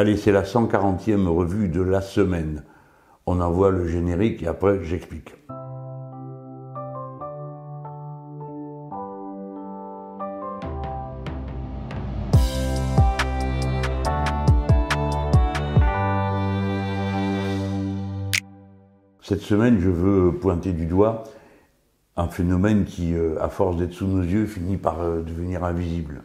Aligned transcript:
Allez, 0.00 0.16
c'est 0.16 0.32
la 0.32 0.44
140e 0.44 1.26
revue 1.26 1.68
de 1.68 1.82
la 1.82 2.00
semaine. 2.00 2.64
On 3.26 3.38
envoie 3.38 3.70
le 3.70 3.86
générique 3.86 4.42
et 4.42 4.46
après 4.46 4.82
j'explique. 4.82 5.34
Cette 19.20 19.42
semaine, 19.42 19.80
je 19.80 19.90
veux 19.90 20.32
pointer 20.32 20.72
du 20.72 20.86
doigt 20.86 21.24
un 22.16 22.28
phénomène 22.28 22.86
qui, 22.86 23.12
euh, 23.12 23.36
à 23.42 23.50
force 23.50 23.76
d'être 23.76 23.92
sous 23.92 24.06
nos 24.06 24.22
yeux, 24.22 24.46
finit 24.46 24.78
par 24.78 25.02
euh, 25.02 25.20
devenir 25.20 25.62
invisible. 25.62 26.22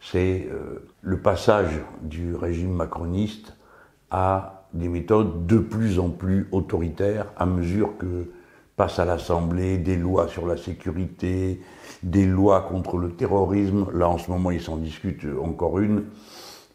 C'est 0.00 0.48
euh, 0.50 0.88
le 1.02 1.20
passage 1.20 1.80
du 2.02 2.34
régime 2.34 2.72
macroniste 2.72 3.56
à 4.10 4.66
des 4.72 4.88
méthodes 4.88 5.46
de 5.46 5.58
plus 5.58 5.98
en 5.98 6.10
plus 6.10 6.48
autoritaires 6.52 7.26
à 7.36 7.46
mesure 7.46 7.96
que 7.98 8.30
passent 8.76 8.98
à 8.98 9.04
l'Assemblée 9.04 9.78
des 9.78 9.96
lois 9.96 10.28
sur 10.28 10.46
la 10.46 10.56
sécurité, 10.56 11.60
des 12.02 12.24
lois 12.24 12.62
contre 12.62 12.96
le 12.96 13.10
terrorisme. 13.10 13.86
Là, 13.92 14.08
en 14.08 14.16
ce 14.16 14.30
moment, 14.30 14.50
il 14.50 14.60
s'en 14.60 14.76
discute 14.76 15.26
encore 15.42 15.78
une. 15.80 16.04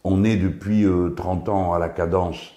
On 0.03 0.23
est 0.23 0.37
depuis 0.37 0.85
30 1.15 1.49
ans 1.49 1.73
à 1.73 1.79
la 1.79 1.89
cadence 1.89 2.55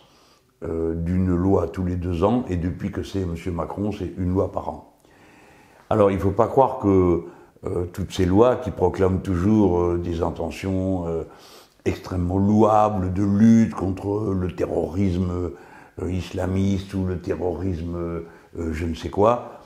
euh, 0.64 0.96
d'une 0.96 1.32
loi 1.34 1.68
tous 1.68 1.84
les 1.84 1.94
deux 1.94 2.24
ans, 2.24 2.44
et 2.48 2.56
depuis 2.56 2.90
que 2.90 3.04
c'est 3.04 3.22
M. 3.22 3.36
Macron, 3.54 3.92
c'est 3.92 4.12
une 4.18 4.32
loi 4.32 4.50
par 4.50 4.68
an. 4.68 4.98
Alors 5.88 6.10
il 6.10 6.16
ne 6.16 6.20
faut 6.20 6.32
pas 6.32 6.48
croire 6.48 6.80
que 6.80 7.22
euh, 7.64 7.86
toutes 7.92 8.12
ces 8.12 8.24
lois 8.24 8.56
qui 8.56 8.70
proclament 8.70 9.20
toujours 9.20 9.80
euh, 9.80 9.98
des 9.98 10.22
intentions 10.22 11.06
extrêmement 11.84 12.38
louables 12.38 13.12
de 13.12 13.22
lutte 13.22 13.74
contre 13.74 14.34
le 14.34 14.54
terrorisme 14.54 15.52
islamiste 16.06 16.92
ou 16.94 17.04
le 17.06 17.18
terrorisme 17.18 18.22
je 18.56 18.84
ne 18.84 18.94
sais 18.94 19.08
quoi, 19.08 19.62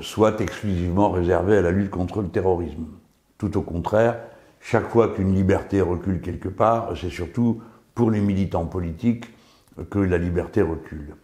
soient 0.00 0.40
exclusivement 0.40 1.10
réservées 1.10 1.58
à 1.58 1.62
la 1.62 1.70
lutte 1.70 1.90
contre 1.90 2.22
le 2.22 2.28
terrorisme. 2.28 2.86
Tout 3.36 3.58
au 3.58 3.62
contraire, 3.62 4.18
chaque 4.60 4.88
fois 4.88 5.08
qu'une 5.08 5.34
liberté 5.34 5.82
recule 5.82 6.22
quelque 6.22 6.48
part, 6.48 6.94
c'est 6.98 7.10
surtout 7.10 7.60
pour 7.94 8.10
les 8.10 8.20
militants 8.20 8.64
politiques 8.64 9.26
que 9.90 9.98
la 9.98 10.16
liberté 10.16 10.62
recule. 10.62 11.16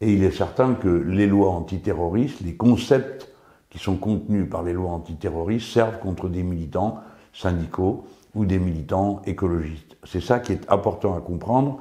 Et 0.00 0.12
il 0.12 0.24
est 0.24 0.30
certain 0.30 0.74
que 0.74 0.88
les 0.88 1.26
lois 1.26 1.50
antiterroristes, 1.50 2.40
les 2.40 2.54
concepts 2.54 3.32
qui 3.76 3.82
sont 3.82 3.96
contenus 3.96 4.48
par 4.48 4.62
les 4.62 4.72
lois 4.72 4.92
antiterroristes 4.92 5.70
servent 5.70 5.98
contre 5.98 6.30
des 6.30 6.42
militants 6.42 7.00
syndicaux 7.34 8.06
ou 8.34 8.46
des 8.46 8.58
militants 8.58 9.20
écologistes. 9.26 9.98
C'est 10.04 10.22
ça 10.22 10.38
qui 10.38 10.52
est 10.52 10.70
important 10.70 11.14
à 11.14 11.20
comprendre 11.20 11.80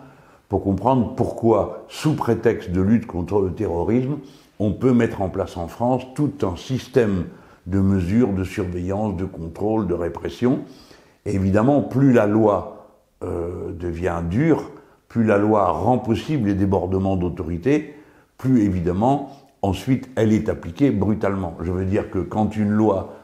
pour 0.49 0.61
comprendre 0.61 1.15
pourquoi, 1.15 1.85
sous 1.87 2.15
prétexte 2.15 2.71
de 2.71 2.81
lutte 2.81 3.07
contre 3.07 3.39
le 3.39 3.53
terrorisme, 3.53 4.17
on 4.59 4.73
peut 4.73 4.91
mettre 4.91 5.21
en 5.21 5.29
place 5.29 5.55
en 5.55 5.69
France 5.69 6.03
tout 6.15 6.33
un 6.41 6.57
système 6.57 7.27
de 7.65 7.79
mesures 7.79 8.33
de 8.33 8.43
surveillance, 8.43 9.15
de 9.15 9.25
contrôle, 9.25 9.87
de 9.87 9.93
répression. 9.93 10.65
Et 11.25 11.33
évidemment, 11.33 11.81
plus 11.81 12.11
la 12.11 12.27
loi 12.27 12.89
euh, 13.23 13.71
devient 13.71 14.21
dure, 14.29 14.69
plus 15.07 15.23
la 15.23 15.37
loi 15.37 15.71
rend 15.71 15.99
possible 15.99 16.49
les 16.49 16.55
débordements 16.55 17.15
d'autorité, 17.15 17.95
plus 18.37 18.63
évidemment, 18.63 19.29
ensuite, 19.65 20.09
elle 20.15 20.33
est 20.33 20.49
appliquée 20.49 20.91
brutalement. 20.91 21.57
Je 21.61 21.71
veux 21.71 21.85
dire 21.85 22.09
que 22.09 22.19
quand 22.19 22.55
une 22.55 22.69
loi 22.69 23.15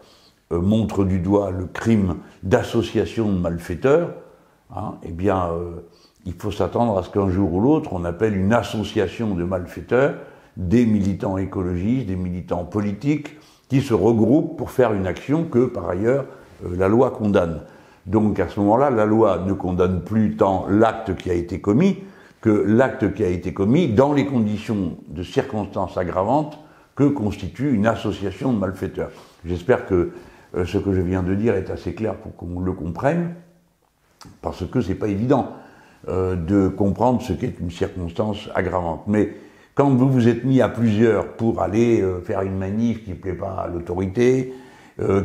euh, 0.51 0.59
montre 0.59 1.03
du 1.03 1.19
doigt 1.19 1.51
le 1.51 1.65
crime 1.65 2.17
d'association 2.43 3.31
de 3.31 3.37
malfaiteurs, 3.37 4.13
hein, 4.75 4.95
eh 5.03 5.11
bien, 5.11 5.49
euh, 5.51 5.87
il 6.25 6.33
faut 6.33 6.51
s'attendre 6.51 6.97
à 6.97 7.03
ce 7.03 7.09
qu'un 7.09 7.29
jour 7.29 7.53
ou 7.53 7.61
l'autre, 7.61 7.93
on 7.93 8.03
appelle 8.05 8.35
une 8.35 8.53
association 8.53 9.35
de 9.35 9.43
malfaiteurs 9.43 10.15
des 10.57 10.85
militants 10.85 11.37
écologistes, 11.37 12.07
des 12.07 12.15
militants 12.15 12.65
politiques, 12.65 13.37
qui 13.69 13.81
se 13.81 13.93
regroupent 13.93 14.57
pour 14.57 14.71
faire 14.71 14.93
une 14.93 15.07
action 15.07 15.45
que, 15.45 15.65
par 15.65 15.89
ailleurs, 15.89 16.25
euh, 16.65 16.75
la 16.75 16.87
loi 16.87 17.11
condamne. 17.11 17.61
Donc 18.05 18.39
à 18.39 18.49
ce 18.49 18.59
moment-là, 18.59 18.89
la 18.89 19.05
loi 19.05 19.43
ne 19.45 19.53
condamne 19.53 20.01
plus 20.01 20.35
tant 20.35 20.65
l'acte 20.67 21.15
qui 21.15 21.29
a 21.29 21.33
été 21.33 21.61
commis 21.61 21.99
que 22.41 22.49
l'acte 22.49 23.13
qui 23.13 23.23
a 23.23 23.27
été 23.27 23.53
commis 23.53 23.87
dans 23.87 24.13
les 24.13 24.25
conditions 24.25 24.97
de 25.07 25.23
circonstances 25.23 25.97
aggravantes 25.97 26.57
que 26.95 27.03
constitue 27.03 27.73
une 27.73 27.87
association 27.87 28.51
de 28.51 28.57
malfaiteurs. 28.57 29.11
J'espère 29.45 29.85
que 29.85 30.11
euh, 30.55 30.65
ce 30.65 30.77
que 30.77 30.91
je 30.91 31.01
viens 31.01 31.23
de 31.23 31.35
dire 31.35 31.55
est 31.55 31.69
assez 31.69 31.93
clair 31.93 32.15
pour 32.15 32.35
qu'on 32.35 32.59
le 32.59 32.73
comprenne, 32.73 33.35
parce 34.41 34.65
que 34.69 34.81
c'est 34.81 34.95
pas 34.95 35.07
évident 35.07 35.51
euh, 36.09 36.35
de 36.35 36.67
comprendre 36.67 37.21
ce 37.21 37.33
qu'est 37.33 37.59
une 37.59 37.71
circonstance 37.71 38.49
aggravante. 38.55 39.03
Mais 39.07 39.35
quand 39.75 39.89
vous 39.89 40.09
vous 40.09 40.27
êtes 40.27 40.43
mis 40.43 40.61
à 40.61 40.67
plusieurs 40.67 41.33
pour 41.33 41.61
aller 41.61 42.01
euh, 42.01 42.19
faire 42.21 42.41
une 42.41 42.57
manif 42.57 43.03
qui 43.05 43.11
ne 43.11 43.15
plaît 43.15 43.33
pas 43.33 43.51
à 43.51 43.67
l'autorité, 43.67 44.53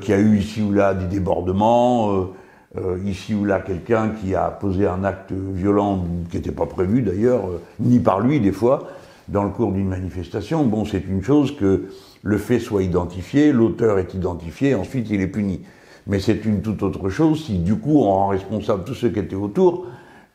qui 0.01 0.15
a 0.15 0.19
eu 0.19 0.39
ici 0.39 0.63
ou 0.63 0.73
là 0.73 0.95
des 0.95 1.05
débordements, 1.05 2.31
euh, 2.77 2.99
ici 3.05 3.33
ou 3.33 3.45
là 3.45 3.61
quelqu'un 3.61 4.11
qui 4.11 4.35
a 4.35 4.51
posé 4.51 4.87
un 4.87 5.05
acte 5.05 5.33
violent 5.33 6.05
qui 6.31 6.37
n'était 6.37 6.51
pas 6.51 6.67
prévu 6.67 7.01
d'ailleurs, 7.01 7.49
euh, 7.49 7.63
ni 7.79 8.01
par 8.01 8.21
lui 8.21 8.41
des 8.41 8.51
fois, 8.51 8.89
dans 9.29 9.45
le 9.45 9.51
cours 9.51 9.73
d'une 9.73 9.89
manifestation, 9.89 10.65
bon, 10.65 10.85
c'est 10.85 11.05
une 11.07 11.23
chose 11.23 11.57
que 11.57 11.85
le 12.23 12.39
fait 12.39 12.59
soit 12.59 12.83
identifié, 12.83 13.53
l'auteur 13.53 13.99
est 13.99 14.15
identifié, 14.15 14.75
ensuite 14.75 15.09
il 15.11 15.21
est 15.21 15.29
puni. 15.29 15.63
Mais 16.09 16.19
c'est 16.19 16.45
une 16.45 16.61
toute 16.61 16.83
autre 16.83 17.09
chose 17.09 17.45
si 17.45 17.59
du 17.59 17.77
coup 17.77 18.01
on 18.01 18.11
rend 18.11 18.29
responsable 18.29 18.85
tous 18.85 18.95
ceux 18.95 19.11
qui 19.11 19.21
étaient 19.21 19.37
autour 19.37 19.87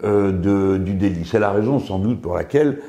euh, 0.04 0.32
de, 0.32 0.78
du 0.78 0.94
délit. 0.94 1.26
C'est 1.26 1.40
la 1.40 1.52
raison 1.52 1.80
sans 1.80 2.00
doute 2.00 2.22
pour 2.22 2.36
laquelle, 2.36 2.80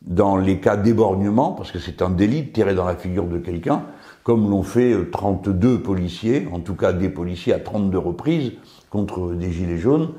dans 0.00 0.38
les 0.38 0.58
cas 0.58 0.78
d'éborgnement, 0.78 1.52
parce 1.52 1.70
que 1.70 1.78
c'est 1.78 2.00
un 2.00 2.08
délit 2.08 2.50
tiré 2.50 2.74
dans 2.74 2.86
la 2.86 2.96
figure 2.96 3.26
de 3.26 3.36
quelqu'un, 3.36 3.82
comme 4.22 4.48
l'ont 4.48 4.62
fait 4.62 4.94
32 5.10 5.68
euh, 5.68 5.78
policiers, 5.78 6.48
en 6.52 6.60
tout 6.60 6.74
cas 6.74 6.92
des 6.92 7.08
policiers 7.08 7.52
à 7.52 7.58
32 7.58 7.98
reprises, 7.98 8.52
contre 8.90 9.32
des 9.32 9.50
gilets 9.50 9.78
jaunes. 9.78 10.10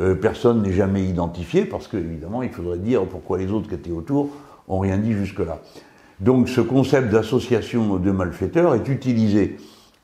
Euh, 0.00 0.14
personne 0.14 0.62
n'est 0.62 0.72
jamais 0.72 1.04
identifié, 1.04 1.64
parce 1.64 1.86
qu'évidemment, 1.86 2.42
il 2.42 2.50
faudrait 2.50 2.78
dire 2.78 3.04
pourquoi 3.06 3.38
les 3.38 3.52
autres 3.52 3.68
qui 3.68 3.74
étaient 3.74 3.90
autour 3.90 4.30
ont 4.68 4.78
rien 4.78 4.96
dit 4.96 5.12
jusque-là. 5.12 5.60
Donc 6.20 6.48
ce 6.48 6.60
concept 6.60 7.10
d'association 7.10 7.96
de 7.96 8.10
malfaiteurs 8.10 8.74
est 8.74 8.88
utilisé 8.88 9.58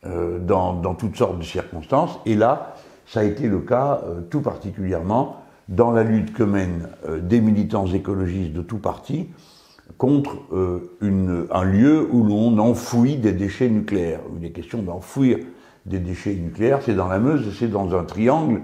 euh, 0.04 0.38
dans, 0.38 0.94
toutes 0.94 1.16
sortes 1.16 1.38
de 1.38 1.44
circonstances, 1.44 2.18
et 2.26 2.34
là, 2.34 2.74
ça 3.06 3.20
a 3.20 3.24
été 3.24 3.48
le 3.48 3.60
cas 3.60 4.02
tout 4.28 4.42
particulièrement 4.42 5.42
dans 5.70 5.92
la 5.92 6.02
lutte 6.02 6.34
que 6.34 6.42
mènent 6.42 6.88
des 7.22 7.40
militants 7.40 7.86
écologistes 7.86 8.52
de 8.52 8.60
tout 8.60 8.76
parti, 8.76 9.28
contre 9.96 10.36
euh, 10.52 11.48
un 11.50 11.64
lieu 11.64 12.06
où 12.10 12.22
l'on 12.22 12.58
enfouit 12.58 13.16
des 13.16 13.32
déchets 13.32 13.68
nucléaires. 13.68 14.20
Il 14.38 14.44
est 14.44 14.50
question 14.50 14.82
d'enfouir 14.82 15.38
des 15.86 15.98
déchets 15.98 16.34
nucléaires, 16.34 16.80
c'est 16.84 16.94
dans 16.94 17.08
la 17.08 17.18
Meuse, 17.18 17.56
c'est 17.58 17.70
dans 17.70 17.96
un 17.96 18.04
triangle 18.04 18.60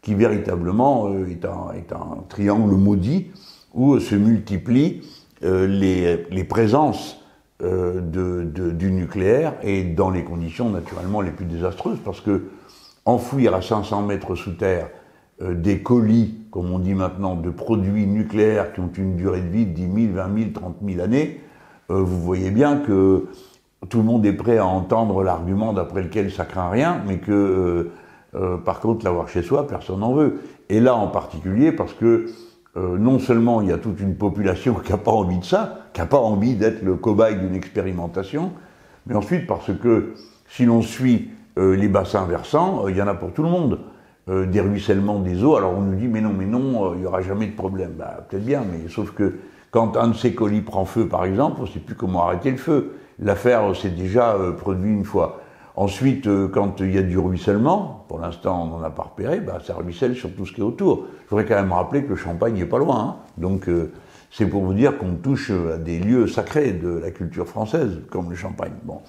qui 0.00 0.14
véritablement 0.14 1.08
euh, 1.08 1.26
est, 1.28 1.44
un, 1.44 2.24
triangle 2.28 2.74
maudit 2.74 3.26
où 3.74 3.98
se 3.98 4.14
multiplient 4.14 5.02
euh, 5.44 5.66
les, 5.66 6.44
présences 6.44 7.18
du 7.60 8.90
nucléaire 8.90 9.54
et 9.62 9.84
dans 9.84 10.10
les 10.10 10.24
conditions 10.24 10.70
naturellement 10.70 11.20
les 11.20 11.30
plus 11.30 11.44
désastreuses 11.44 11.98
parce 12.04 12.20
que 12.20 12.48
enfouir 13.04 13.54
à 13.54 13.62
500 13.62 14.02
mètres 14.02 14.34
sous 14.34 14.52
terre 14.52 14.86
euh, 14.86 15.01
des 15.40 15.80
colis, 15.80 16.34
comme 16.50 16.70
on 16.70 16.78
dit 16.78 16.94
maintenant, 16.94 17.34
de 17.34 17.50
produits 17.50 18.06
nucléaires 18.06 18.72
qui 18.72 18.80
ont 18.80 18.90
une 18.96 19.16
durée 19.16 19.40
de 19.40 19.48
vie 19.48 19.66
de 19.66 19.72
10 19.72 19.82
000, 20.06 20.14
20 20.14 20.38
000, 20.38 20.50
30 20.52 20.76
000 20.84 21.00
années, 21.00 21.40
euh, 21.92 22.02
vous 22.02 22.20
voyez 22.20 22.50
bien 22.50 22.78
que 22.78 23.26
tout 23.88 23.98
le 23.98 24.04
monde 24.04 24.24
est 24.24 24.32
prêt 24.32 24.58
à 24.58 24.66
entendre 24.66 25.22
l'argument 25.22 25.72
d'après 25.72 26.02
lequel 26.02 26.30
ça 26.30 26.44
craint 26.44 26.70
rien, 26.70 27.02
mais 27.06 27.18
que 27.18 27.90
euh, 28.34 28.56
par 28.58 28.80
contre 28.80 29.04
l'avoir 29.04 29.28
chez 29.28 29.42
soi, 29.42 29.66
personne 29.66 30.00
n'en 30.00 30.14
veut. 30.14 30.40
Et 30.68 30.80
là 30.80 30.94
en 30.94 31.08
particulier 31.08 31.72
parce 31.72 31.92
que 31.92 32.26
non 32.74 33.18
seulement 33.18 33.60
il 33.60 33.68
y 33.68 33.72
a 33.72 33.76
toute 33.76 34.00
une 34.00 34.14
population 34.14 34.74
qui 34.84 34.92
n'a 34.92 34.98
pas 34.98 35.10
envie 35.10 35.38
de 35.38 35.44
ça, 35.44 35.80
qui 35.92 36.00
n'a 36.00 36.06
pas 36.06 36.20
envie 36.20 36.54
d'être 36.54 36.82
le 36.82 36.94
cobaye 36.94 37.36
d'une 37.36 37.54
expérimentation, 37.54 38.52
mais 39.06 39.14
ensuite 39.14 39.46
parce 39.46 39.70
que 39.74 40.14
si 40.48 40.64
l'on 40.64 40.80
suit 40.80 41.30
les 41.56 41.88
bassins 41.88 42.24
versants, 42.24 42.88
il 42.88 42.96
y 42.96 43.02
en 43.02 43.08
a 43.08 43.14
pour 43.14 43.32
tout 43.32 43.42
le 43.42 43.50
monde. 43.50 43.80
Euh, 44.28 44.46
des 44.46 44.60
ruissellements 44.60 45.18
des 45.18 45.42
eaux. 45.42 45.56
Alors 45.56 45.74
on 45.76 45.80
nous 45.80 45.96
dit 45.96 46.06
mais 46.06 46.20
non, 46.20 46.32
mais 46.32 46.44
non, 46.44 46.86
euh, 46.86 46.94
il 46.94 47.00
n'y 47.00 47.06
aura 47.06 47.22
jamais 47.22 47.48
de 47.48 47.56
problème. 47.56 47.94
Bah, 47.98 48.24
peut-être 48.28 48.44
bien, 48.44 48.62
mais 48.70 48.88
sauf 48.88 49.10
que 49.10 49.34
quand 49.72 49.96
un 49.96 50.08
de 50.08 50.14
ces 50.14 50.32
colis 50.32 50.60
prend 50.60 50.84
feu, 50.84 51.08
par 51.08 51.24
exemple, 51.24 51.56
on 51.58 51.62
ne 51.62 51.66
sait 51.66 51.80
plus 51.80 51.96
comment 51.96 52.26
arrêter 52.26 52.52
le 52.52 52.56
feu. 52.56 52.92
L'affaire 53.18 53.74
s'est 53.74 53.90
déjà 53.90 54.34
euh, 54.34 54.52
produite 54.52 54.92
une 54.92 55.04
fois. 55.04 55.40
Ensuite, 55.74 56.28
quand 56.52 56.78
il 56.78 56.94
y 56.94 56.98
a 56.98 57.02
du 57.02 57.18
ruissellement, 57.18 58.04
pour 58.06 58.20
l'instant 58.20 58.62
on 58.62 58.78
n'en 58.78 58.84
a 58.84 58.90
pas 58.90 59.02
repéré, 59.02 59.40
bah, 59.40 59.58
ça 59.64 59.74
ruisselle 59.74 60.14
sur 60.14 60.32
tout 60.36 60.46
ce 60.46 60.52
qui 60.52 60.60
est 60.60 60.64
autour. 60.64 61.06
Je 61.24 61.30
voudrais 61.30 61.44
quand 61.44 61.56
même 61.56 61.72
rappeler 61.72 62.04
que 62.04 62.10
le 62.10 62.16
champagne 62.16 62.54
n'est 62.54 62.64
pas 62.64 62.78
loin. 62.78 63.00
Hein. 63.00 63.16
Donc 63.38 63.68
c'est 64.30 64.46
pour 64.46 64.62
vous 64.62 64.74
dire 64.74 64.98
qu'on 64.98 65.14
touche 65.14 65.50
à 65.50 65.78
des 65.78 65.98
lieux 65.98 66.28
sacrés 66.28 66.72
de 66.72 66.90
la 66.90 67.10
culture 67.10 67.48
française, 67.48 68.02
comme 68.10 68.28
le 68.28 68.36
champagne. 68.36 68.74
Bon. 68.84 69.00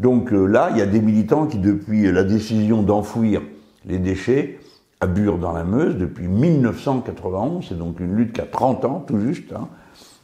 Donc 0.00 0.32
là, 0.32 0.70
il 0.72 0.78
y 0.78 0.82
a 0.82 0.86
des 0.86 1.00
militants 1.00 1.46
qui, 1.46 1.58
depuis 1.58 2.10
la 2.10 2.24
décision 2.24 2.82
d'enfouir 2.82 3.40
les 3.86 3.98
déchets, 3.98 4.58
à 5.00 5.06
Bure 5.06 5.38
dans 5.38 5.52
la 5.52 5.64
Meuse 5.64 5.96
depuis 5.96 6.28
1991, 6.28 7.66
c'est 7.68 7.78
donc 7.78 8.00
une 8.00 8.16
lutte 8.16 8.32
qui 8.32 8.40
a 8.40 8.46
30 8.46 8.84
ans 8.84 9.04
tout 9.06 9.20
juste. 9.20 9.52
Hein. 9.52 9.68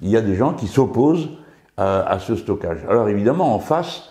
Il 0.01 0.09
y 0.09 0.17
a 0.17 0.23
des 0.23 0.35
gens 0.35 0.55
qui 0.55 0.67
s'opposent 0.67 1.29
à, 1.77 2.19
ce 2.19 2.35
stockage. 2.37 2.79
Alors 2.89 3.09
évidemment, 3.09 3.55
en 3.55 3.59
face, 3.59 4.11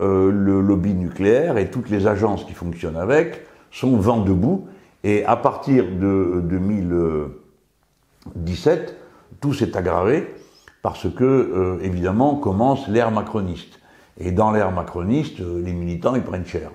euh, 0.00 0.30
le 0.30 0.60
lobby 0.62 0.94
nucléaire 0.94 1.58
et 1.58 1.70
toutes 1.70 1.90
les 1.90 2.06
agences 2.06 2.44
qui 2.44 2.54
fonctionnent 2.54 2.96
avec 2.96 3.42
sont 3.70 3.98
vent 3.98 4.16
debout. 4.18 4.66
Et 5.04 5.26
à 5.26 5.36
partir 5.36 5.84
de 5.84 6.40
2017, 6.44 8.96
tout 9.40 9.52
s'est 9.52 9.76
aggravé 9.76 10.34
parce 10.80 11.12
que, 11.12 11.24
euh, 11.24 11.78
évidemment, 11.82 12.36
commence 12.36 12.88
l'ère 12.88 13.10
macroniste. 13.10 13.78
Et 14.18 14.32
dans 14.32 14.50
l'ère 14.50 14.72
macroniste, 14.72 15.40
euh, 15.40 15.60
les 15.62 15.74
militants, 15.74 16.14
ils 16.14 16.22
prennent 16.22 16.46
cher. 16.46 16.70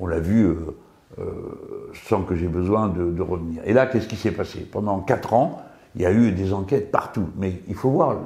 On 0.00 0.08
l'a 0.08 0.18
vu 0.18 0.56
sans 2.08 2.22
que 2.22 2.36
j'ai 2.36 2.48
besoin 2.48 2.88
de, 2.88 3.22
revenir. 3.22 3.62
Et 3.64 3.72
là, 3.72 3.86
qu'est-ce 3.86 4.08
qui 4.08 4.16
s'est 4.16 4.30
passé? 4.30 4.60
Pendant 4.60 5.00
quatre 5.00 5.34
ans, 5.34 5.62
il 5.96 6.02
y 6.02 6.06
a 6.06 6.12
eu 6.12 6.32
des 6.32 6.52
enquêtes 6.52 6.90
partout. 6.90 7.28
Mais 7.36 7.62
il 7.66 7.74
faut 7.74 7.90
voir 7.90 8.18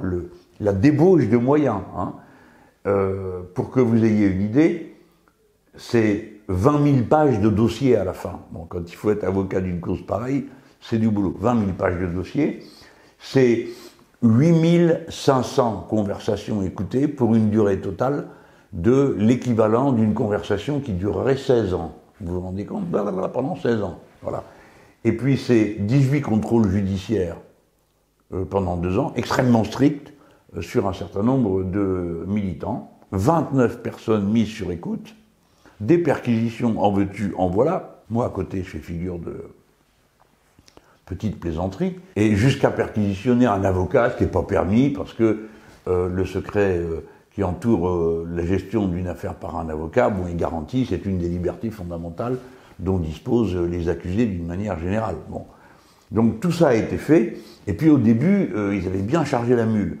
la 0.59 0.73
débauche 0.73 1.27
de 1.27 1.37
moyens. 1.37 1.81
Hein. 1.97 2.13
Euh, 2.85 3.41
pour 3.53 3.71
que 3.71 3.79
vous 3.79 4.03
ayez 4.03 4.27
une 4.27 4.41
idée, 4.41 4.95
c'est 5.75 6.33
20 6.49 6.83
000 6.83 7.05
pages 7.09 7.39
de 7.39 7.49
dossiers 7.49 7.95
à 7.95 8.03
la 8.03 8.13
fin. 8.13 8.41
Bon, 8.51 8.65
quand 8.67 8.81
il 8.87 8.95
faut 8.95 9.11
être 9.11 9.23
avocat 9.23 9.61
d'une 9.61 9.79
cause 9.79 10.05
pareille, 10.05 10.45
c'est 10.81 10.97
du 10.97 11.09
boulot. 11.09 11.35
20 11.39 11.59
000 11.59 11.71
pages 11.77 11.99
de 11.99 12.07
dossiers, 12.07 12.61
c'est 13.19 13.67
8 14.21 15.09
500 15.09 15.87
conversations 15.89 16.61
écoutées 16.61 17.07
pour 17.07 17.35
une 17.35 17.49
durée 17.49 17.79
totale 17.79 18.27
de 18.73 19.15
l'équivalent 19.17 19.91
d'une 19.93 20.13
conversation 20.13 20.79
qui 20.79 20.93
durerait 20.93 21.37
16 21.37 21.73
ans. 21.73 21.95
Vous 22.23 22.35
vous 22.35 22.41
rendez 22.41 22.65
compte 22.65 22.85
Pendant 22.89 23.55
16 23.55 23.81
ans. 23.83 23.99
Voilà. 24.21 24.43
Et 25.03 25.11
puis 25.11 25.37
c'est 25.37 25.75
18 25.79 26.21
contrôles 26.21 26.69
judiciaires 26.69 27.37
euh, 28.33 28.45
pendant 28.45 28.77
deux 28.77 28.97
ans, 28.97 29.11
extrêmement 29.15 29.63
stricts, 29.63 30.13
euh, 30.55 30.61
sur 30.61 30.87
un 30.87 30.93
certain 30.93 31.23
nombre 31.23 31.63
de 31.63 32.23
militants, 32.27 32.91
29 33.11 33.81
personnes 33.81 34.29
mises 34.29 34.47
sur 34.47 34.71
écoute, 34.71 35.15
des 35.81 35.97
perquisitions 35.97 36.81
en 36.81 36.91
veux-tu, 36.91 37.33
en 37.37 37.47
voilà. 37.47 38.01
Moi, 38.09 38.25
à 38.25 38.29
côté, 38.29 38.59
je 38.63 38.69
fais 38.69 38.79
figure 38.79 39.19
de 39.19 39.43
petite 41.05 41.39
plaisanterie, 41.39 41.99
et 42.15 42.35
jusqu'à 42.35 42.71
perquisitionner 42.71 43.45
un 43.45 43.65
avocat, 43.65 44.11
ce 44.11 44.17
qui 44.17 44.23
n'est 44.23 44.29
pas 44.29 44.43
permis, 44.43 44.89
parce 44.89 45.13
que 45.13 45.47
euh, 45.89 46.07
le 46.07 46.25
secret 46.25 46.81
qui 47.33 47.43
entoure 47.43 48.25
la 48.27 48.45
gestion 48.45 48.87
d'une 48.87 49.07
affaire 49.07 49.33
par 49.33 49.57
un 49.57 49.67
avocat, 49.69 50.09
bon, 50.09 50.27
est 50.27 50.35
garanti, 50.35 50.85
c'est 50.87 51.05
une 51.05 51.17
des 51.17 51.29
libertés 51.29 51.71
fondamentales 51.71 52.37
dont 52.79 52.97
disposent 52.97 53.55
les 53.55 53.89
accusés 53.89 54.25
d'une 54.25 54.45
manière 54.45 54.77
générale. 54.79 55.15
Bon. 55.29 55.45
Donc 56.11 56.39
tout 56.39 56.51
ça 56.51 56.69
a 56.69 56.73
été 56.75 56.97
fait, 56.97 57.37
et 57.65 57.73
puis 57.73 57.89
au 57.89 57.97
début, 57.97 58.53
ils 58.71 58.85
avaient 58.85 59.01
bien 59.01 59.25
chargé 59.25 59.55
la 59.55 59.65
mule. 59.65 59.97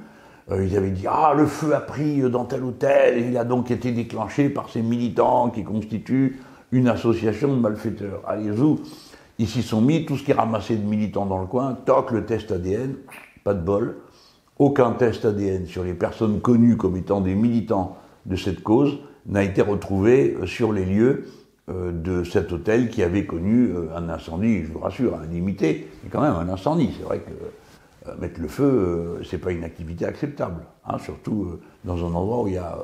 Euh, 0.51 0.65
ils 0.65 0.75
avaient 0.77 0.91
dit 0.91 1.05
Ah, 1.07 1.33
le 1.35 1.45
feu 1.45 1.73
a 1.73 1.79
pris 1.79 2.19
dans 2.29 2.45
tel 2.45 2.63
hôtel, 2.63 3.17
et 3.17 3.27
il 3.27 3.37
a 3.37 3.43
donc 3.43 3.71
été 3.71 3.91
déclenché 3.91 4.49
par 4.49 4.69
ces 4.69 4.81
militants 4.81 5.49
qui 5.49 5.63
constituent 5.63 6.39
une 6.71 6.87
association 6.87 7.55
de 7.55 7.59
malfaiteurs. 7.59 8.21
Allez-y, 8.27 8.75
ils 9.39 9.47
s'y 9.47 9.63
sont 9.63 9.81
mis, 9.81 10.05
tout 10.05 10.17
ce 10.17 10.23
qui 10.23 10.31
est 10.31 10.35
ramassé 10.35 10.75
de 10.75 10.83
militants 10.83 11.25
dans 11.25 11.39
le 11.39 11.47
coin, 11.47 11.77
toc, 11.85 12.11
le 12.11 12.25
test 12.25 12.51
ADN, 12.51 12.95
pas 13.43 13.53
de 13.53 13.61
bol. 13.61 13.97
Aucun 14.59 14.91
test 14.91 15.25
ADN 15.25 15.65
sur 15.65 15.83
les 15.83 15.93
personnes 15.93 16.41
connues 16.41 16.77
comme 16.77 16.95
étant 16.95 17.21
des 17.21 17.35
militants 17.35 17.97
de 18.25 18.35
cette 18.35 18.61
cause 18.63 18.99
n'a 19.25 19.43
été 19.43 19.61
retrouvé 19.61 20.35
euh, 20.39 20.45
sur 20.45 20.71
les 20.73 20.85
lieux 20.85 21.25
euh, 21.69 21.91
de 21.91 22.23
cet 22.23 22.51
hôtel 22.51 22.89
qui 22.89 23.03
avait 23.03 23.25
connu 23.25 23.71
un 23.95 24.09
incendie, 24.09 24.63
je 24.63 24.71
vous 24.71 24.79
rassure, 24.79 25.15
un 25.15 25.25
limité, 25.25 25.87
mais 26.03 26.09
quand 26.09 26.21
même 26.21 26.35
un 26.35 26.49
incendie. 26.49 26.91
C'est 26.97 27.05
vrai 27.05 27.19
que 27.19 27.31
euh, 28.07 28.15
mettre 28.19 28.41
le 28.41 28.47
feu, 28.47 28.63
euh, 29.19 29.23
c'est 29.23 29.37
pas 29.37 29.51
une 29.51 29.63
activité 29.63 30.05
acceptable, 30.05 30.63
hein, 30.85 30.97
surtout 30.97 31.43
euh, 31.43 31.61
dans 31.85 31.97
un 31.97 32.13
endroit 32.13 32.43
où 32.43 32.47
il 32.47 32.55
y 32.55 32.57
a 32.57 32.77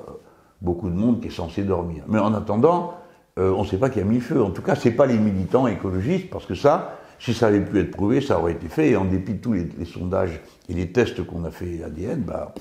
beaucoup 0.62 0.90
de 0.90 0.96
monde 0.96 1.20
qui 1.20 1.28
est 1.28 1.32
censé 1.32 1.64
dormir. 1.64 2.04
Mais 2.08 2.20
en 2.20 2.34
attendant, 2.34 2.96
on 3.38 3.64
ne 3.64 3.68
sait 3.68 3.78
pas 3.78 3.90
qui 3.90 4.02
a 4.02 4.04
mis 4.04 4.16
le 4.16 4.22
feu. 4.22 4.44
En 4.44 4.50
tout 4.50 4.62
cas, 4.62 4.76
c'est 4.76 4.92
pas 4.92 5.06
les 5.06 5.18
militants 5.18 5.66
écologistes, 5.68 6.30
parce 6.30 6.46
que 6.46 6.56
ça, 6.56 6.98
si 7.20 7.34
ça 7.34 7.48
avait 7.48 7.64
pu 7.64 7.80
être 7.80 7.92
prouvé, 7.92 8.22
ça 8.22 8.40
aurait 8.40 8.54
été 8.54 8.68
fait. 8.68 8.92
Et 8.92 8.96
en 8.96 9.06
dépit 9.06 9.34
de 9.34 9.40
tous 9.40 9.54
les, 9.54 9.86
sondages 9.86 10.40
et 10.68 10.74
les 10.74 10.92
tests 10.92 11.26
qu'on 11.26 11.44
a 11.44 11.52
fait 11.52 11.84
ADN, 11.84 12.22
bah, 12.22 12.54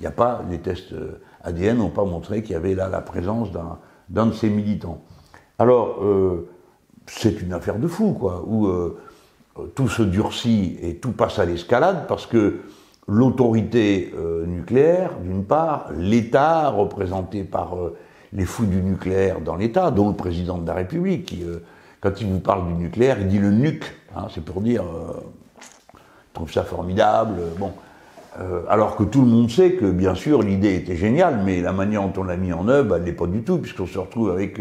n'y 0.00 0.06
a 0.06 0.10
pas, 0.10 0.44
les 0.50 0.58
tests 0.58 0.94
ADN 1.44 1.78
n'ont 1.78 1.90
pas 1.90 2.04
montré 2.04 2.42
qu'il 2.42 2.52
y 2.52 2.56
avait 2.56 2.74
là 2.74 2.88
la 2.88 3.00
présence 3.00 3.50
d'un 4.08 4.26
de 4.26 4.32
ces 4.32 4.48
militants. 4.48 5.02
Alors, 5.58 6.00
c'est 7.06 7.40
une 7.40 7.52
affaire 7.52 7.78
de 7.78 7.88
fou, 7.88 8.12
quoi, 8.12 8.44
où 8.46 8.66
euh, 8.66 8.98
tout 9.74 9.88
se 9.88 10.02
durcit 10.02 10.78
et 10.82 10.96
tout 10.96 11.12
passe 11.12 11.38
à 11.38 11.44
l'escalade 11.44 12.06
parce 12.08 12.26
que 12.26 12.60
l'autorité 13.08 14.12
euh, 14.16 14.46
nucléaire, 14.46 15.18
d'une 15.22 15.44
part, 15.44 15.90
l'État, 15.96 16.70
représenté 16.70 17.44
par 17.44 17.76
euh, 17.76 17.96
les 18.32 18.44
fous 18.44 18.66
du 18.66 18.80
nucléaire 18.80 19.40
dans 19.40 19.56
l'État, 19.56 19.90
dont 19.90 20.08
le 20.08 20.16
président 20.16 20.58
de 20.58 20.66
la 20.66 20.74
République, 20.74 21.26
qui, 21.26 21.44
quand 22.02 22.20
il 22.20 22.26
vous 22.26 22.40
parle 22.40 22.66
du 22.66 22.74
nucléaire, 22.74 23.16
il 23.20 23.28
dit 23.28 23.38
le 23.38 23.50
nuc, 23.50 23.84
hein, 24.14 24.26
c'est 24.34 24.44
pour 24.44 24.60
dire, 24.60 24.82
il 25.94 26.32
trouve 26.34 26.52
ça 26.52 26.64
formidable, 26.64 27.34
bon. 27.58 27.72
alors 28.68 28.96
que 28.96 29.04
tout 29.04 29.20
le 29.20 29.28
monde 29.28 29.50
sait 29.50 29.72
que, 29.72 29.90
bien 29.90 30.14
sûr, 30.14 30.42
l'idée 30.42 30.74
était 30.74 30.96
géniale, 30.96 31.40
mais 31.44 31.60
la 31.60 31.72
manière 31.72 32.02
dont 32.02 32.22
on 32.22 32.24
l'a 32.24 32.36
mis 32.36 32.52
en 32.52 32.68
œuvre, 32.68 32.96
elle 32.96 33.04
n'est 33.04 33.12
pas 33.12 33.26
du 33.26 33.42
tout, 33.42 33.58
puisqu'on 33.58 33.86
se 33.86 33.98
retrouve 33.98 34.30
avec 34.30 34.58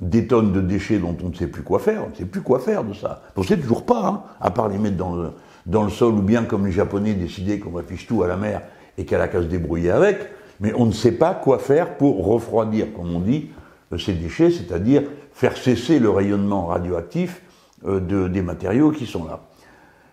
des 0.00 0.26
tonnes 0.26 0.52
de 0.52 0.60
déchets 0.60 0.98
dont 0.98 1.16
on 1.22 1.28
ne 1.28 1.34
sait 1.34 1.46
plus 1.46 1.62
quoi 1.62 1.78
faire. 1.78 2.04
On 2.06 2.10
ne 2.10 2.14
sait 2.14 2.24
plus 2.24 2.42
quoi 2.42 2.58
faire 2.58 2.84
de 2.84 2.92
ça. 2.92 3.22
On 3.36 3.42
ne 3.42 3.46
sait 3.46 3.58
toujours 3.58 3.86
pas, 3.86 4.06
hein, 4.06 4.22
à 4.40 4.50
part 4.50 4.68
les 4.68 4.78
mettre 4.78 4.96
dans 4.96 5.14
le, 5.14 5.30
dans 5.66 5.82
le 5.82 5.90
sol 5.90 6.14
ou 6.14 6.22
bien 6.22 6.44
comme 6.44 6.66
les 6.66 6.72
Japonais 6.72 7.14
décidaient 7.14 7.58
qu'on 7.58 7.76
affiche 7.78 8.06
tout 8.06 8.22
à 8.22 8.28
la 8.28 8.36
mer 8.36 8.62
et 8.98 9.04
qu'elle 9.04 9.20
a 9.20 9.28
qu'à 9.28 9.40
se 9.40 9.46
débrouiller 9.46 9.90
avec. 9.90 10.18
Mais 10.60 10.72
on 10.76 10.86
ne 10.86 10.92
sait 10.92 11.12
pas 11.12 11.34
quoi 11.34 11.58
faire 11.58 11.96
pour 11.96 12.24
refroidir, 12.26 12.92
comme 12.94 13.14
on 13.14 13.20
dit, 13.20 13.50
euh, 13.92 13.98
ces 13.98 14.14
déchets, 14.14 14.50
c'est-à-dire 14.50 15.02
faire 15.34 15.56
cesser 15.56 15.98
le 15.98 16.08
rayonnement 16.08 16.66
radioactif 16.66 17.42
euh, 17.86 18.00
de, 18.00 18.28
des 18.28 18.40
matériaux 18.40 18.90
qui 18.90 19.04
sont 19.04 19.24
là. 19.24 19.40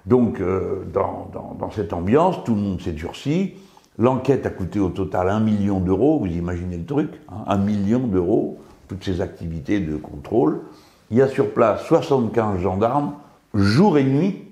Donc, 0.06 0.42
euh, 0.42 0.84
dans, 0.92 1.32
dans, 1.58 1.72
cette 1.72 1.94
ambiance, 1.94 2.44
tout 2.44 2.56
le 2.56 2.62
monde 2.62 2.82
s'est 2.82 2.92
durci. 2.92 3.54
L'enquête 3.98 4.46
a 4.46 4.50
coûté 4.50 4.80
au 4.80 4.90
total 4.90 5.30
un 5.30 5.40
million 5.40 5.80
d'euros, 5.80 6.20
vous 6.20 6.28
imaginez 6.28 6.78
le 6.78 6.86
truc, 6.86 7.10
hein, 7.30 7.44
un 7.48 7.58
million 7.58 8.00
d'euros 8.00 8.58
toutes 8.92 9.06
ces 9.06 9.22
activités 9.22 9.80
de 9.80 9.96
contrôle. 9.96 10.64
Il 11.12 11.18
y 11.18 11.22
a 11.22 11.30
sur 11.30 11.54
place 11.54 11.86
75 11.86 12.60
gendarmes, 12.60 13.14
jour 13.54 13.98
et 13.98 14.04
nuit, 14.04 14.44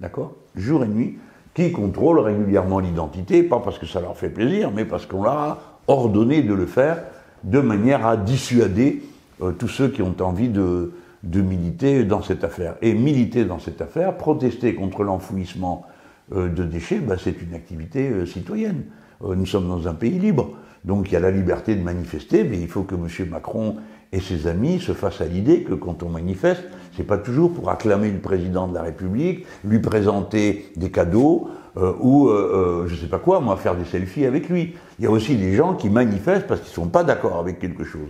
d'accord 0.00 0.32
Jour 0.56 0.82
et 0.82 0.88
nuit, 0.88 1.18
qui 1.54 1.70
contrôlent 1.70 2.18
régulièrement 2.18 2.80
l'identité, 2.80 3.44
pas 3.44 3.60
parce 3.60 3.78
que 3.78 3.86
ça 3.86 4.00
leur 4.00 4.16
fait 4.16 4.28
plaisir, 4.28 4.72
mais 4.74 4.84
parce 4.84 5.06
qu'on 5.06 5.22
leur 5.22 5.38
a 5.38 5.58
ordonné 5.86 6.42
de 6.42 6.52
le 6.52 6.66
faire 6.66 7.04
de 7.44 7.60
manière 7.60 8.04
à 8.04 8.16
dissuader 8.16 9.04
euh, 9.42 9.52
tous 9.52 9.68
ceux 9.68 9.88
qui 9.88 10.02
ont 10.02 10.14
envie 10.20 10.48
de, 10.48 10.92
militer 11.22 12.04
dans 12.04 12.22
cette 12.22 12.44
affaire. 12.44 12.76
Et 12.82 12.94
militer 12.94 13.44
dans 13.44 13.58
cette 13.58 13.80
affaire, 13.80 14.16
protester 14.16 14.74
contre 14.74 15.02
l'enfouissement 15.04 15.84
euh, 16.32 16.48
de 16.48 16.64
déchets, 16.64 16.98
bah, 16.98 17.16
c'est 17.22 17.40
une 17.42 17.54
activité 17.54 18.08
euh, 18.08 18.26
citoyenne. 18.26 18.84
nous 19.22 19.46
sommes 19.46 19.68
dans 19.68 19.88
un 19.88 19.94
pays 19.94 20.18
libre. 20.18 20.50
Donc 20.84 21.08
il 21.08 21.12
y 21.12 21.16
a 21.16 21.20
la 21.20 21.30
liberté 21.30 21.74
de 21.74 21.82
manifester, 21.82 22.44
mais 22.44 22.58
il 22.58 22.68
faut 22.68 22.82
que 22.82 22.94
M. 22.94 23.28
Macron 23.28 23.76
et 24.12 24.20
ses 24.20 24.46
amis 24.46 24.80
se 24.80 24.92
fassent 24.92 25.20
à 25.20 25.26
l'idée 25.26 25.62
que 25.62 25.74
quand 25.74 26.02
on 26.02 26.08
manifeste, 26.08 26.64
c'est 26.96 27.06
pas 27.06 27.18
toujours 27.18 27.52
pour 27.52 27.68
acclamer 27.70 28.10
le 28.10 28.18
président 28.18 28.66
de 28.66 28.74
la 28.74 28.82
République, 28.82 29.44
lui 29.62 29.78
présenter 29.78 30.72
des 30.76 30.90
cadeaux 30.90 31.50
ou 31.76 32.28
euh, 32.28 32.86
je 32.88 32.96
sais 32.96 33.06
pas 33.06 33.18
quoi, 33.18 33.40
moi 33.40 33.56
faire 33.56 33.76
des 33.76 33.84
selfies 33.84 34.26
avec 34.26 34.48
lui. 34.48 34.74
Il 34.98 35.04
y 35.04 35.08
a 35.08 35.10
aussi 35.10 35.36
des 35.36 35.54
gens 35.54 35.74
qui 35.74 35.88
manifestent 35.88 36.46
parce 36.46 36.60
qu'ils 36.60 36.72
sont 36.72 36.88
pas 36.88 37.04
d'accord 37.04 37.38
avec 37.38 37.58
quelque 37.58 37.84
chose. 37.84 38.08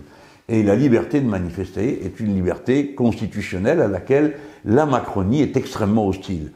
Et 0.51 0.63
la 0.63 0.75
liberté 0.75 1.21
de 1.21 1.29
manifester 1.29 2.05
est 2.05 2.19
une 2.19 2.35
liberté 2.35 2.93
constitutionnelle 2.93 3.79
à 3.79 3.87
laquelle 3.87 4.33
la 4.65 4.85
Macronie 4.85 5.41
est 5.41 5.55
extrêmement 5.55 6.05
hostile. 6.05 6.51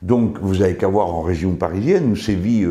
Donc 0.00 0.38
vous 0.40 0.62
avez 0.62 0.76
qu'à 0.76 0.88
voir 0.88 1.14
en 1.14 1.20
région 1.20 1.52
parisienne 1.52 2.10
où 2.10 2.16
sévit 2.16 2.64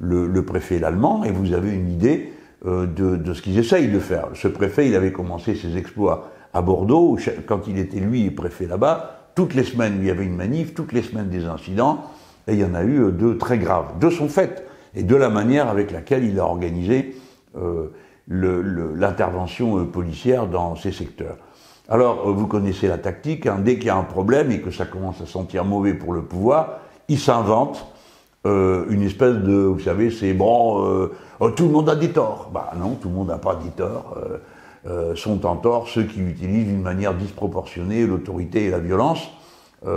le, 0.00 0.42
préfet 0.42 0.78
l'allemand, 0.78 1.22
et 1.22 1.30
vous 1.30 1.52
avez 1.52 1.70
une 1.70 1.90
idée 1.90 2.32
euh, 2.64 2.86
de, 2.86 3.34
ce 3.34 3.42
qu'ils 3.42 3.58
essayent 3.58 3.88
de 3.88 3.98
faire. 3.98 4.28
Ce 4.32 4.48
préfet, 4.48 4.88
il 4.88 4.94
avait 4.94 5.12
commencé 5.12 5.54
ses 5.54 5.76
exploits 5.76 6.30
à 6.54 6.62
Bordeaux, 6.62 7.18
quand 7.44 7.66
il 7.68 7.78
était 7.78 8.00
lui 8.00 8.30
préfet 8.30 8.66
là-bas, 8.66 9.28
toutes 9.34 9.52
les 9.52 9.64
semaines 9.64 9.98
il 10.00 10.06
y 10.06 10.10
avait 10.10 10.24
une 10.24 10.36
manif, 10.36 10.72
toutes 10.72 10.92
les 10.92 11.02
semaines 11.02 11.28
des 11.28 11.44
incidents, 11.44 12.04
et 12.48 12.54
il 12.54 12.58
y 12.58 12.64
en 12.64 12.74
a 12.74 12.82
eu 12.82 13.02
euh, 13.02 13.10
deux 13.10 13.36
très 13.36 13.58
graves, 13.58 13.98
de 14.00 14.08
son 14.08 14.28
fait, 14.28 14.64
et 14.94 15.02
de 15.02 15.14
la 15.14 15.28
manière 15.28 15.68
avec 15.68 15.90
laquelle 15.90 16.24
il 16.24 16.40
a 16.40 16.44
organisé 16.44 17.14
euh, 17.58 17.90
l'intervention 18.28 19.84
policière 19.86 20.46
dans 20.46 20.76
ces 20.76 20.92
secteurs. 20.92 21.36
Alors, 21.88 22.32
vous 22.32 22.46
connaissez 22.48 22.88
la 22.88 22.98
tactique, 22.98 23.46
hein, 23.46 23.60
dès 23.62 23.76
qu'il 23.76 23.86
y 23.86 23.90
a 23.90 23.96
un 23.96 24.02
problème 24.02 24.50
et 24.50 24.60
que 24.60 24.72
ça 24.72 24.86
commence 24.86 25.20
à 25.20 25.26
sentir 25.26 25.64
mauvais 25.64 25.94
pour 25.94 26.12
le 26.12 26.22
pouvoir, 26.22 26.80
il 27.08 27.18
s'invente 27.18 27.86
euh, 28.44 28.86
une 28.90 29.02
espèce 29.02 29.36
de, 29.36 29.54
vous 29.54 29.78
savez, 29.78 30.10
c'est 30.10 30.32
bon, 30.32 30.84
euh, 30.84 31.12
oh, 31.38 31.50
tout 31.50 31.66
le 31.66 31.70
monde 31.70 31.88
a 31.88 31.94
des 31.94 32.10
torts. 32.10 32.50
Bah 32.52 32.72
non, 32.76 32.96
tout 33.00 33.08
le 33.08 33.14
monde 33.14 33.28
n'a 33.28 33.38
pas 33.38 33.56
des 33.56 33.70
torts. 33.70 34.16
sont 35.14 35.46
en 35.46 35.56
tort 35.56 35.88
ceux 35.88 36.04
qui 36.04 36.20
utilisent 36.20 36.66
d'une 36.66 36.82
manière 36.82 37.14
disproportionnée 37.14 38.06
l'autorité 38.06 38.64
et 38.64 38.70
la 38.70 38.78
violence, 38.78 39.30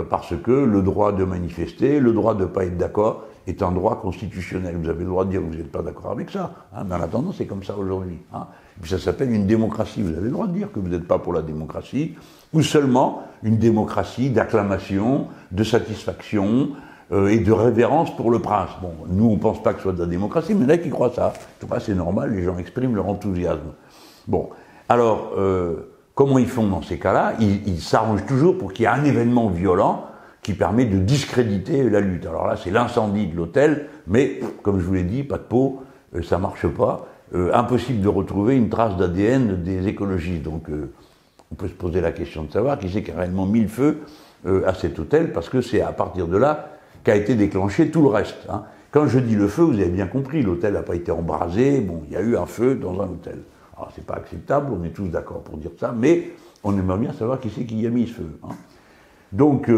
parce 0.08 0.34
que 0.36 0.50
le 0.50 0.82
droit 0.82 1.12
de 1.12 1.24
manifester, 1.24 2.00
le 2.00 2.12
droit 2.12 2.34
de 2.34 2.42
ne 2.42 2.46
pas 2.46 2.64
être 2.64 2.76
d'accord, 2.76 3.24
est 3.50 3.62
un 3.62 3.70
droit 3.70 4.00
constitutionnel. 4.00 4.76
Vous 4.76 4.88
avez 4.88 5.04
le 5.04 5.10
droit 5.10 5.24
de 5.24 5.30
dire 5.30 5.40
que 5.40 5.46
vous 5.46 5.54
n'êtes 5.54 5.70
pas 5.70 5.82
d'accord 5.82 6.12
avec 6.12 6.30
ça. 6.30 6.52
Hein, 6.74 6.84
mais 6.88 6.94
en 6.94 7.02
attendant, 7.02 7.32
c'est 7.32 7.46
comme 7.46 7.62
ça 7.62 7.76
aujourd'hui. 7.76 8.18
Hein. 8.32 8.46
Puis 8.80 8.90
ça 8.90 8.98
s'appelle 8.98 9.30
une 9.30 9.46
démocratie. 9.46 10.02
Vous 10.02 10.16
avez 10.16 10.26
le 10.26 10.30
droit 10.30 10.46
de 10.46 10.52
dire 10.52 10.72
que 10.72 10.80
vous 10.80 10.88
n'êtes 10.88 11.06
pas 11.06 11.18
pour 11.18 11.32
la 11.32 11.42
démocratie, 11.42 12.14
ou 12.52 12.62
seulement 12.62 13.24
une 13.42 13.58
démocratie 13.58 14.30
d'acclamation, 14.30 15.26
de 15.52 15.64
satisfaction 15.64 16.70
euh, 17.12 17.28
et 17.28 17.38
de 17.38 17.52
révérence 17.52 18.14
pour 18.16 18.30
le 18.30 18.38
prince. 18.38 18.70
Bon, 18.80 18.92
nous, 19.08 19.26
on 19.26 19.36
ne 19.36 19.40
pense 19.40 19.62
pas 19.62 19.72
que 19.72 19.78
ce 19.78 19.84
soit 19.84 19.92
de 19.92 20.00
la 20.00 20.06
démocratie, 20.06 20.54
mais 20.54 20.64
il 20.64 20.70
y 20.70 20.72
en 20.72 20.74
a 20.74 20.78
qui 20.78 20.90
croient 20.90 21.12
ça. 21.14 21.32
Je 21.60 21.66
pas, 21.66 21.80
c'est 21.80 21.94
normal, 21.94 22.32
les 22.32 22.42
gens 22.42 22.56
expriment 22.58 22.94
leur 22.94 23.08
enthousiasme. 23.08 23.72
Bon, 24.26 24.50
alors, 24.88 25.32
euh, 25.38 25.90
comment 26.14 26.38
ils 26.38 26.48
font 26.48 26.66
dans 26.66 26.82
ces 26.82 26.98
cas-là? 26.98 27.34
Ils 27.40 27.80
s'arrangent 27.80 28.26
toujours 28.26 28.56
pour 28.56 28.72
qu'il 28.72 28.84
y 28.84 28.86
ait 28.86 28.88
un 28.88 29.04
événement 29.04 29.48
violent 29.48 30.09
qui 30.42 30.54
permet 30.54 30.86
de 30.86 30.98
discréditer 30.98 31.88
la 31.88 32.00
lutte. 32.00 32.26
Alors 32.26 32.46
là, 32.46 32.56
c'est 32.56 32.70
l'incendie 32.70 33.26
de 33.26 33.36
l'hôtel, 33.36 33.88
mais 34.06 34.40
comme 34.62 34.80
je 34.80 34.84
vous 34.84 34.94
l'ai 34.94 35.02
dit, 35.02 35.22
pas 35.22 35.38
de 35.38 35.42
peau, 35.42 35.82
euh, 36.14 36.22
ça 36.22 36.38
marche 36.38 36.66
pas. 36.66 37.06
Euh, 37.34 37.52
impossible 37.54 38.00
de 38.00 38.08
retrouver 38.08 38.56
une 38.56 38.68
trace 38.68 38.96
d'ADN 38.96 39.62
des 39.62 39.86
écologistes. 39.86 40.42
Donc 40.42 40.68
euh, 40.68 40.90
on 41.52 41.54
peut 41.54 41.68
se 41.68 41.74
poser 41.74 42.00
la 42.00 42.12
question 42.12 42.44
de 42.44 42.52
savoir 42.52 42.78
qui 42.78 42.90
c'est 42.90 43.02
qui 43.02 43.12
a 43.12 43.16
réellement 43.16 43.46
mis 43.46 43.60
le 43.60 43.68
feu 43.68 43.98
à 44.64 44.72
cet 44.72 44.98
hôtel, 44.98 45.34
parce 45.34 45.50
que 45.50 45.60
c'est 45.60 45.82
à 45.82 45.92
partir 45.92 46.26
de 46.26 46.38
là 46.38 46.70
qu'a 47.04 47.14
été 47.14 47.34
déclenché 47.34 47.90
tout 47.90 48.00
le 48.00 48.08
reste. 48.08 48.46
Hein. 48.48 48.62
Quand 48.90 49.06
je 49.06 49.18
dis 49.18 49.36
le 49.36 49.48
feu, 49.48 49.64
vous 49.64 49.74
avez 49.74 49.90
bien 49.90 50.06
compris, 50.06 50.42
l'hôtel 50.42 50.72
n'a 50.72 50.82
pas 50.82 50.94
été 50.96 51.12
embrasé, 51.12 51.80
bon, 51.82 52.04
il 52.06 52.14
y 52.14 52.16
a 52.16 52.22
eu 52.22 52.38
un 52.38 52.46
feu 52.46 52.74
dans 52.74 52.98
un 53.02 53.04
hôtel. 53.04 53.40
Alors 53.76 53.92
c'est 53.94 54.06
pas 54.06 54.14
acceptable, 54.14 54.72
on 54.72 54.82
est 54.82 54.94
tous 54.94 55.08
d'accord 55.08 55.42
pour 55.42 55.58
dire 55.58 55.72
ça, 55.78 55.94
mais 55.94 56.30
on 56.64 56.72
aimerait 56.72 56.96
bien 56.96 57.12
savoir 57.12 57.38
qui 57.38 57.50
c'est 57.50 57.64
qui 57.64 57.86
a 57.86 57.90
mis 57.90 58.06
ce 58.06 58.14
feu. 58.14 58.38
Hein. 58.42 58.54
Donc, 59.32 59.70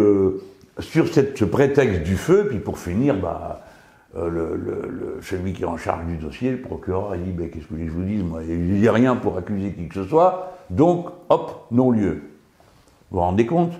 sur 0.78 1.08
cette, 1.08 1.36
ce 1.36 1.44
prétexte 1.44 2.02
du 2.02 2.16
feu, 2.16 2.46
puis 2.48 2.58
pour 2.58 2.78
finir, 2.78 3.16
bah, 3.16 3.62
euh, 4.14 4.28
le, 4.28 4.56
le, 4.56 5.18
celui 5.22 5.54
qui 5.54 5.62
est 5.62 5.66
en 5.66 5.78
charge 5.78 6.04
du 6.04 6.16
dossier, 6.16 6.50
le 6.50 6.60
procureur, 6.60 7.12
a 7.12 7.16
dit 7.16 7.34
Qu'est-ce 7.50 7.66
que 7.66 7.78
je 7.78 7.90
vous 7.90 8.04
dise 8.04 8.22
Moi, 8.22 8.42
il 8.46 8.74
n'y 8.74 8.86
a 8.86 8.92
rien 8.92 9.16
pour 9.16 9.38
accuser 9.38 9.72
qui 9.72 9.88
que 9.88 9.94
ce 9.94 10.04
soit, 10.04 10.58
donc, 10.68 11.08
hop, 11.30 11.66
non-lieu. 11.70 12.22
Vous 13.10 13.18
vous 13.18 13.20
rendez 13.20 13.46
compte? 13.46 13.72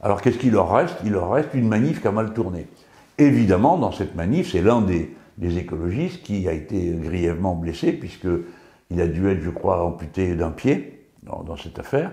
Alors, 0.00 0.22
qu'est-ce 0.22 0.38
qu'il 0.38 0.52
leur 0.52 0.72
reste? 0.72 0.96
Il 1.04 1.12
leur 1.12 1.30
reste 1.30 1.50
une 1.52 1.68
manif 1.68 2.00
qui 2.00 2.08
a 2.08 2.12
mal 2.12 2.32
tourné. 2.32 2.66
Évidemment, 3.18 3.76
dans 3.76 3.92
cette 3.92 4.14
manif, 4.14 4.52
c'est 4.52 4.62
l'un 4.62 4.80
des, 4.80 5.14
des, 5.36 5.58
écologistes 5.58 6.22
qui 6.22 6.48
a 6.48 6.52
été 6.52 6.92
grièvement 7.02 7.54
blessé, 7.54 7.92
puisqu'il 7.92 9.00
a 9.00 9.06
dû 9.06 9.28
être, 9.28 9.42
je 9.42 9.50
crois, 9.50 9.84
amputé 9.84 10.34
d'un 10.34 10.50
pied 10.50 11.06
dans, 11.24 11.42
dans, 11.42 11.56
cette 11.56 11.78
affaire. 11.78 12.12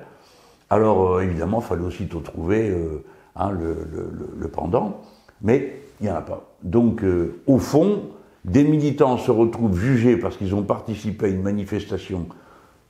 Alors, 0.72 1.18
euh, 1.18 1.22
évidemment, 1.22 1.60
il 1.60 1.68
fallait 1.68 1.86
aussitôt 1.86 2.22
trouver. 2.22 2.72
Euh, 2.72 3.04
Hein, 3.36 3.51
le, 3.51 4.48
pendant, 4.50 5.01
mais 5.42 5.82
il 6.00 6.06
n'y 6.06 6.12
en 6.12 6.16
a 6.16 6.22
pas. 6.22 6.51
Donc, 6.63 7.01
euh, 7.04 7.42
au 7.48 7.60
fond, 7.60 8.10
des 8.44 8.66
militants 8.66 9.18
se 9.18 9.32
retrouvent 9.32 9.80
jugés 9.80 10.18
parce 10.18 10.36
qu'ils 10.36 10.54
ont 10.54 10.63
participé 10.63 11.28
à 11.28 11.30
une 11.30 11.42
manifestation 11.42 12.28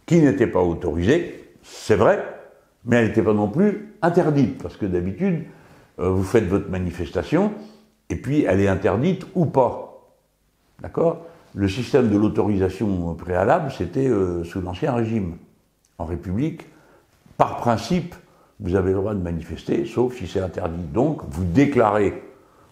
qui 0.07 0.19
n'était 0.19 0.47
pas 0.47 0.61
autorisée, 0.61 1.53
c'est 1.61 1.95
vrai, 1.95 2.25
mais 2.85 2.97
elle 2.97 3.07
n'était 3.07 3.21
pas 3.21 3.33
non 3.33 3.47
plus 3.47 3.93
interdite, 4.01 4.61
parce 4.61 4.77
que 4.77 4.87
d'habitude, 4.87 5.43
vous 5.99 6.23
faites 6.23 6.47
votre 6.47 6.71
manifestation, 6.71 7.53
et 8.09 8.15
puis 8.15 8.43
elle 8.43 8.61
est 8.61 8.67
interdite 8.67 9.27
ou 9.35 9.45
pas. 9.45 10.09
D'accord? 10.81 11.27
Le 11.53 11.67
système 11.67 12.09
de 12.09 12.17
l'autorisation 12.17 13.13
préalable, 13.13 13.71
c'était 13.71 14.09
sous 14.43 14.61
l'Ancien 14.61 14.93
Régime. 14.93 15.35
En 15.99 16.05
République, 16.05 16.65
par 17.41 17.55
principe, 17.55 18.13
vous 18.59 18.75
avez 18.75 18.91
le 18.91 18.97
droit 18.97 19.15
de 19.15 19.19
manifester, 19.19 19.85
sauf 19.87 20.15
si 20.15 20.27
c'est 20.27 20.41
interdit. 20.41 20.83
Donc, 20.93 21.23
vous 21.27 21.43
déclarez 21.43 22.21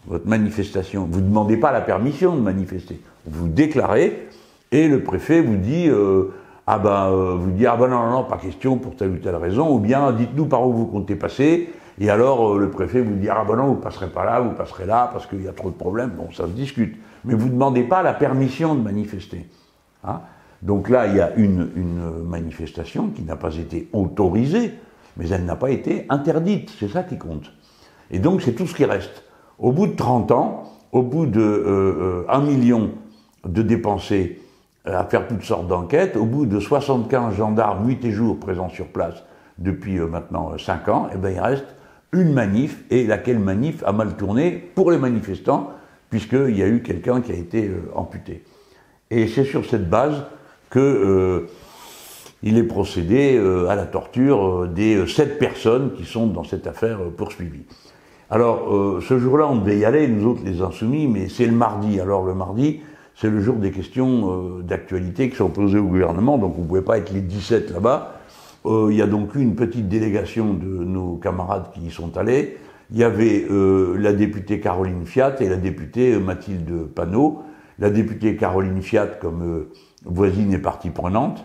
votre 0.06 0.28
manifestation. 0.28 1.08
Vous 1.10 1.22
ne 1.22 1.26
demandez 1.26 1.58
pas 1.58 1.72
la 1.72 1.82
permission 1.82 2.36
de 2.36 2.42
manifester. 2.42 3.02
Vous 3.26 3.48
déclarez, 3.48 4.30
et 4.72 4.88
le 4.88 5.02
préfet 5.02 5.42
vous 5.42 5.56
dit, 5.56 5.90
euh, 5.90 6.26
ah 6.68 6.78
ben, 6.78 7.08
euh, 7.10 7.34
vous 7.34 7.50
dit, 7.50 7.66
ah 7.66 7.78
ben 7.78 7.88
non, 7.88 8.04
non, 8.04 8.12
non, 8.12 8.24
pas 8.26 8.38
question 8.38 8.78
pour 8.78 8.96
telle 8.96 9.10
ou 9.10 9.18
telle 9.18 9.38
raison, 9.38 9.74
ou 9.74 9.80
bien 9.80 10.12
dites-nous 10.12 10.46
par 10.46 10.68
où 10.68 10.72
vous 10.72 10.86
comptez 10.86 11.16
passer, 11.16 11.74
et 12.00 12.12
alors 12.12 12.54
euh, 12.54 12.60
le 12.60 12.70
préfet 12.70 13.02
vous 13.02 13.16
dit, 13.16 13.28
ah 13.28 13.44
ben 13.48 13.56
non, 13.56 13.70
vous 13.70 13.82
passerez 13.82 14.10
pas 14.12 14.24
là, 14.24 14.40
vous 14.40 14.52
passerez 14.52 14.86
là, 14.86 15.10
parce 15.12 15.26
qu'il 15.26 15.42
y 15.42 15.48
a 15.48 15.54
trop 15.54 15.72
de 15.72 15.76
problèmes, 15.78 16.12
bon, 16.12 16.32
ça 16.32 16.44
se 16.44 16.52
discute. 16.52 16.96
Mais 17.26 17.34
vous 17.34 17.48
ne 17.48 17.54
demandez 17.54 17.86
pas 17.86 18.04
la 18.04 18.14
permission 18.14 18.76
de 18.76 18.82
manifester. 18.82 19.48
Hein 20.04 20.22
Donc 20.62 20.90
là, 20.90 21.08
il 21.08 21.16
y 21.16 21.22
a 21.22 21.34
une, 21.36 21.70
manifestation 22.26 23.10
qui 23.10 23.24
n'a 23.24 23.36
pas 23.36 23.56
été 23.56 23.88
autorisée, 23.94 24.74
mais 25.18 25.30
elle 25.30 25.46
n'a 25.46 25.56
pas 25.56 25.72
été 25.72 26.06
interdite, 26.10 26.72
c'est 26.80 26.90
ça 26.90 27.04
qui 27.04 27.18
compte. 27.18 27.52
Et 28.12 28.20
donc 28.20 28.42
c'est 28.42 28.54
tout 28.54 28.68
ce 28.68 28.76
qui 28.76 28.86
reste. 28.86 29.24
Au 29.58 29.72
bout 29.72 29.88
de 29.88 29.96
30 29.96 30.32
ans, 30.32 30.64
au 30.92 31.02
bout 31.02 31.26
de 31.26 31.42
euh, 31.42 32.26
euh 32.30 32.42
million 32.42 32.92
de 33.46 33.62
dépensés 33.62 34.42
euh, 34.88 35.00
à 35.00 35.06
faire 35.06 35.28
toutes 35.28 35.44
sortes 35.44 35.68
d'enquêtes, 35.68 36.16
au 36.16 36.26
bout 36.26 36.46
de 36.46 36.60
75 36.60 37.36
gendarmes 37.36 37.86
nuit 37.86 38.00
et 38.04 38.12
jour 38.12 38.40
présents 38.40 38.70
sur 38.70 38.88
place 38.88 39.24
depuis 39.58 40.00
maintenant 40.00 40.58
5 40.58 40.88
ans, 40.90 41.10
eh 41.14 41.18
ben, 41.18 41.34
il 41.34 41.40
reste 41.40 41.66
une 42.12 42.34
manif, 42.34 42.84
et 42.90 43.06
laquelle 43.06 43.40
manif 43.40 43.84
a 43.86 43.92
mal 43.92 44.16
tourné 44.16 44.52
pour 44.52 44.92
les 44.92 44.98
manifestants, 44.98 45.72
puisqu'il 46.10 46.58
y 46.58 46.64
a 46.64 46.68
eu 46.68 46.82
quelqu'un 46.82 47.22
qui 47.22 47.32
a 47.32 47.36
été 47.36 47.70
amputé. 47.94 48.44
Et 49.12 49.28
c'est 49.28 49.44
sur 49.44 49.66
cette 49.66 49.90
base 49.90 50.24
que 50.70 51.48
il 52.42 52.58
est 52.58 52.64
procédé 52.64 53.36
euh, 53.38 53.68
à 53.68 53.76
la 53.76 53.86
torture 53.86 54.64
euh, 54.64 54.68
des 54.68 54.96
euh, 54.96 55.08
sept 55.08 55.40
personnes 55.40 55.92
qui 55.98 56.06
sont 56.06 56.28
dans 56.28 56.44
cette 56.44 56.68
affaire 56.68 57.00
poursuivies. 57.16 57.66
Alors, 58.32 59.02
ce 59.02 59.18
jour-là, 59.18 59.48
on 59.48 59.56
devait 59.56 59.80
y 59.80 59.86
aller, 59.86 60.08
nous 60.08 60.30
autres 60.30 60.42
les 60.46 60.62
insoumis, 60.62 61.08
mais 61.08 61.30
c'est 61.30 61.48
le 61.48 61.52
mardi. 61.52 62.00
Alors, 62.00 62.24
le 62.24 62.36
mardi, 62.36 62.82
c'est 63.16 63.28
le 63.28 63.42
jour 63.42 63.56
des 63.56 63.72
questions 63.72 64.60
d'actualité 64.60 65.32
qui 65.32 65.36
sont 65.36 65.50
posées 65.50 65.80
au 65.80 65.86
gouvernement, 65.86 66.38
donc 66.38 66.54
on 66.60 66.62
ne 66.62 66.68
pouvait 66.68 66.84
pas 66.84 67.00
être 67.00 67.12
les 67.12 67.22
17 67.22 67.72
là-bas. 67.72 68.20
Il 68.66 68.94
y 68.94 69.02
a 69.02 69.08
donc 69.08 69.34
eu 69.34 69.42
une 69.42 69.56
petite 69.56 69.90
délégation 69.90 70.54
de 70.54 70.68
nos 70.68 71.16
camarades 71.16 71.72
qui 71.74 71.88
y 71.88 71.90
sont 71.90 72.18
allés. 72.18 72.58
Il 72.92 73.00
y 73.00 73.04
avait 73.04 73.48
la 73.98 74.14
députée 74.14 74.60
Caroline 74.60 75.08
Fiat 75.08 75.42
et 75.42 75.50
la 75.50 75.58
députée 75.58 76.20
Mathilde 76.20 76.86
Panot. 76.94 77.42
La 77.80 77.90
députée 77.90 78.36
Caroline 78.36 78.84
Fiat 78.84 79.08
comme 79.20 79.66
voisine 80.06 80.54
et 80.54 80.60
partie 80.60 80.90
prenante 80.90 81.44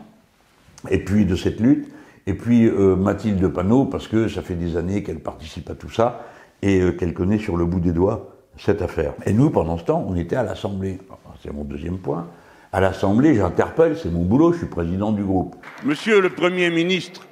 et 0.91 0.99
puis 0.99 1.25
de 1.25 1.37
cette 1.37 1.61
lutte, 1.61 1.89
et 2.27 2.35
puis 2.35 2.67
euh, 2.67 2.97
Mathilde 2.97 3.47
Panot, 3.49 3.87
parce 3.87 4.09
que 4.09 4.29
ça 4.29 4.43
fait 4.43 4.55
des 4.55 4.77
années 4.77 5.03
qu'elle 5.03 5.21
participe 5.21 5.71
à 5.71 5.75
tout 5.75 5.91
ça, 5.91 6.27
et 6.63 6.81
euh, 6.81 6.93
qu'elle 6.93 7.15
connaît 7.15 7.39
sur 7.39 7.57
le 7.57 7.65
bout 7.65 7.81
des 7.81 7.93
doigts 7.93 8.35
cette 8.59 8.83
affaire. 8.83 9.15
Et 9.27 9.33
nous, 9.33 9.51
pendant 9.51 9.79
ce 9.79 9.85
temps, 9.85 10.05
on 10.09 10.15
était 10.15 10.37
à 10.37 10.43
l'Assemblée. 10.43 10.99
C'est 11.43 11.53
mon 11.53 11.65
deuxième 11.65 11.99
point. 11.99 12.29
À 12.73 12.81
l'Assemblée, 12.81 13.35
j'interpelle, 13.35 13.97
c'est 13.97 14.11
mon 14.11 14.25
boulot, 14.25 14.53
je 14.53 14.59
suis 14.59 14.67
président 14.67 15.13
du 15.13 15.23
groupe. 15.23 15.57
Monsieur 15.85 16.21
le 16.21 16.31
Premier 16.31 16.71
ministre, 16.71 17.27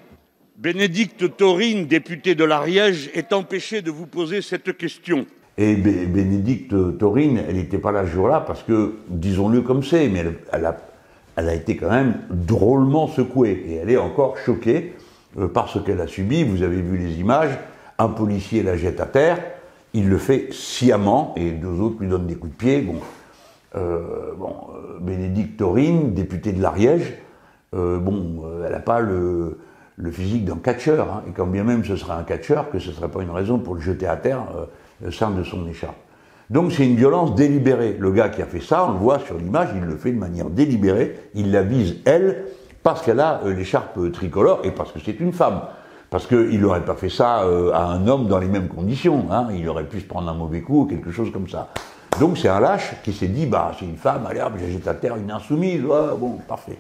Bénédicte 0.57 1.37
Taurine, 1.37 1.87
députée 1.87 2.35
de 2.35 2.45
l'Ariège, 2.45 3.11
est 3.15 3.33
empêchée 3.33 3.83
de 3.83 3.91
vous 3.91 4.07
poser 4.07 4.43
cette 4.43 4.77
question. 4.77 5.27
Et 5.59 5.75
Bénédicte 5.77 6.99
Taurine, 6.99 7.43
elle 7.49 7.57
n'était 7.57 7.79
pas 7.79 7.93
là 7.93 8.07
ce 8.07 8.11
jour-là 8.11 8.41
parce 8.41 8.63
que, 8.63 8.95
disons-le 9.09 9.63
comme 9.63 9.83
c'est, 9.83 10.09
mais 10.09 10.21
elle, 10.21 10.39
elle, 10.53 10.65
a, 10.65 10.77
elle 11.37 11.49
a 11.49 11.55
été 11.55 11.77
quand 11.77 11.91
même 11.91 12.15
drôlement 12.31 13.09
secouée 13.09 13.65
et 13.67 13.75
elle 13.77 13.91
est 13.91 13.97
encore 13.97 14.37
choquée 14.39 14.95
euh, 15.39 15.49
par 15.49 15.69
ce 15.69 15.79
qu'elle 15.79 16.01
a 16.01 16.07
subi. 16.07 16.45
Vous 16.45 16.63
avez 16.63 16.81
vu 16.81 16.99
les 16.99 17.21
images, 17.21 17.59
un 17.99 18.09
policier 18.09 18.63
la 18.63 18.77
jette 18.77 19.01
à 19.01 19.07
terre, 19.07 19.39
il 19.95 20.09
le 20.09 20.19
fait 20.19 20.53
sciemment 20.53 21.35
et 21.37 21.51
deux 21.51 21.81
autres 21.81 21.97
lui 22.01 22.09
donnent 22.09 22.27
des 22.27 22.35
coups 22.35 22.53
de 22.53 22.59
pied. 22.59 22.81
Bon, 22.81 22.97
euh, 23.75 24.33
euh, 24.41 24.99
Bénédicte 25.01 25.59
Taurine, 25.59 26.13
député 26.13 26.53
de 26.53 26.63
l'Ariège, 26.63 27.15
bon, 27.73 28.45
elle 28.65 28.73
n'a 28.73 28.81
pas 28.81 29.01
le, 29.01 29.59
le, 29.97 30.11
physique 30.11 30.45
d'un 30.45 30.57
catcheur, 30.57 31.11
hein, 31.11 31.23
et 31.27 31.33
quand 31.33 31.47
bien 31.47 31.65
même 31.65 31.83
ce 31.83 31.97
serait 31.97 32.13
un 32.13 32.23
catcheur, 32.23 32.71
que 32.71 32.79
ce 32.79 32.91
ne 32.91 32.95
serait 32.95 33.09
pas 33.09 33.23
une 33.23 33.31
raison 33.31 33.59
pour 33.59 33.75
le 33.75 33.81
jeter 33.81 34.07
à 34.07 34.17
terre 34.17 34.45
au 35.05 35.11
sein 35.11 35.31
de 35.31 35.43
son 35.43 35.67
écharpe. 35.67 35.97
Donc 36.53 36.71
c'est 36.73 36.87
une 36.87 36.97
violence 36.97 37.35
délibérée. 37.35 37.97
Le 37.99 38.13
gars 38.13 38.29
qui 38.29 38.43
a 38.43 38.45
fait 38.45 38.61
ça, 38.61 38.87
on 38.87 38.93
le 38.93 38.99
voit 38.99 39.19
sur 39.21 39.39
l'image, 39.39 39.71
il 39.75 39.81
le 39.81 39.97
fait 39.97 40.13
de 40.13 40.19
manière 40.19 40.51
délibérée, 40.51 41.19
il 41.35 41.51
la 41.51 41.63
vise 41.63 41.97
elle, 42.05 42.45
parce 42.83 43.01
qu'elle 43.01 43.21
a 43.21 43.41
euh, 43.47 43.55
l'écharpe 43.55 44.13
tricolore 44.13 44.61
et 44.63 44.71
parce 44.71 44.93
que 44.93 44.99
c'est 45.03 45.19
une 45.19 45.33
femme. 45.33 45.63
Parce 46.11 46.27
qu'il 46.27 46.61
n'aurait 46.61 46.85
pas 46.85 46.95
fait 46.95 47.09
ça 47.09 47.45
euh, 47.45 47.73
à 47.73 47.87
un 47.87 48.07
homme 48.07 48.29
dans 48.29 48.39
les 48.39 48.49
mêmes 48.49 48.69
conditions. 48.69 49.25
Hein. 49.31 49.49
Il 49.57 49.67
aurait 49.67 49.87
pu 49.87 50.01
se 50.01 50.05
prendre 50.05 50.29
un 50.29 50.35
mauvais 50.35 50.61
coup 50.61 50.83
ou 50.83 50.85
quelque 50.85 51.11
chose 51.11 51.33
comme 51.33 51.49
ça. 51.49 51.71
Donc 52.21 52.37
c'est 52.37 52.49
un 52.49 52.61
lâche 52.61 52.97
qui 53.03 53.15
s'est 53.15 53.29
dit, 53.29 53.47
bah 53.47 53.73
c'est 53.79 53.87
une 53.87 53.97
femme, 53.97 54.27
allez 54.29 54.43
hop, 54.43 54.53
j'ai 54.59 54.87
à 54.87 54.93
terre 54.93 55.17
une 55.17 55.31
insoumise, 55.31 55.81
bon, 55.81 56.37
parfait. 56.47 56.77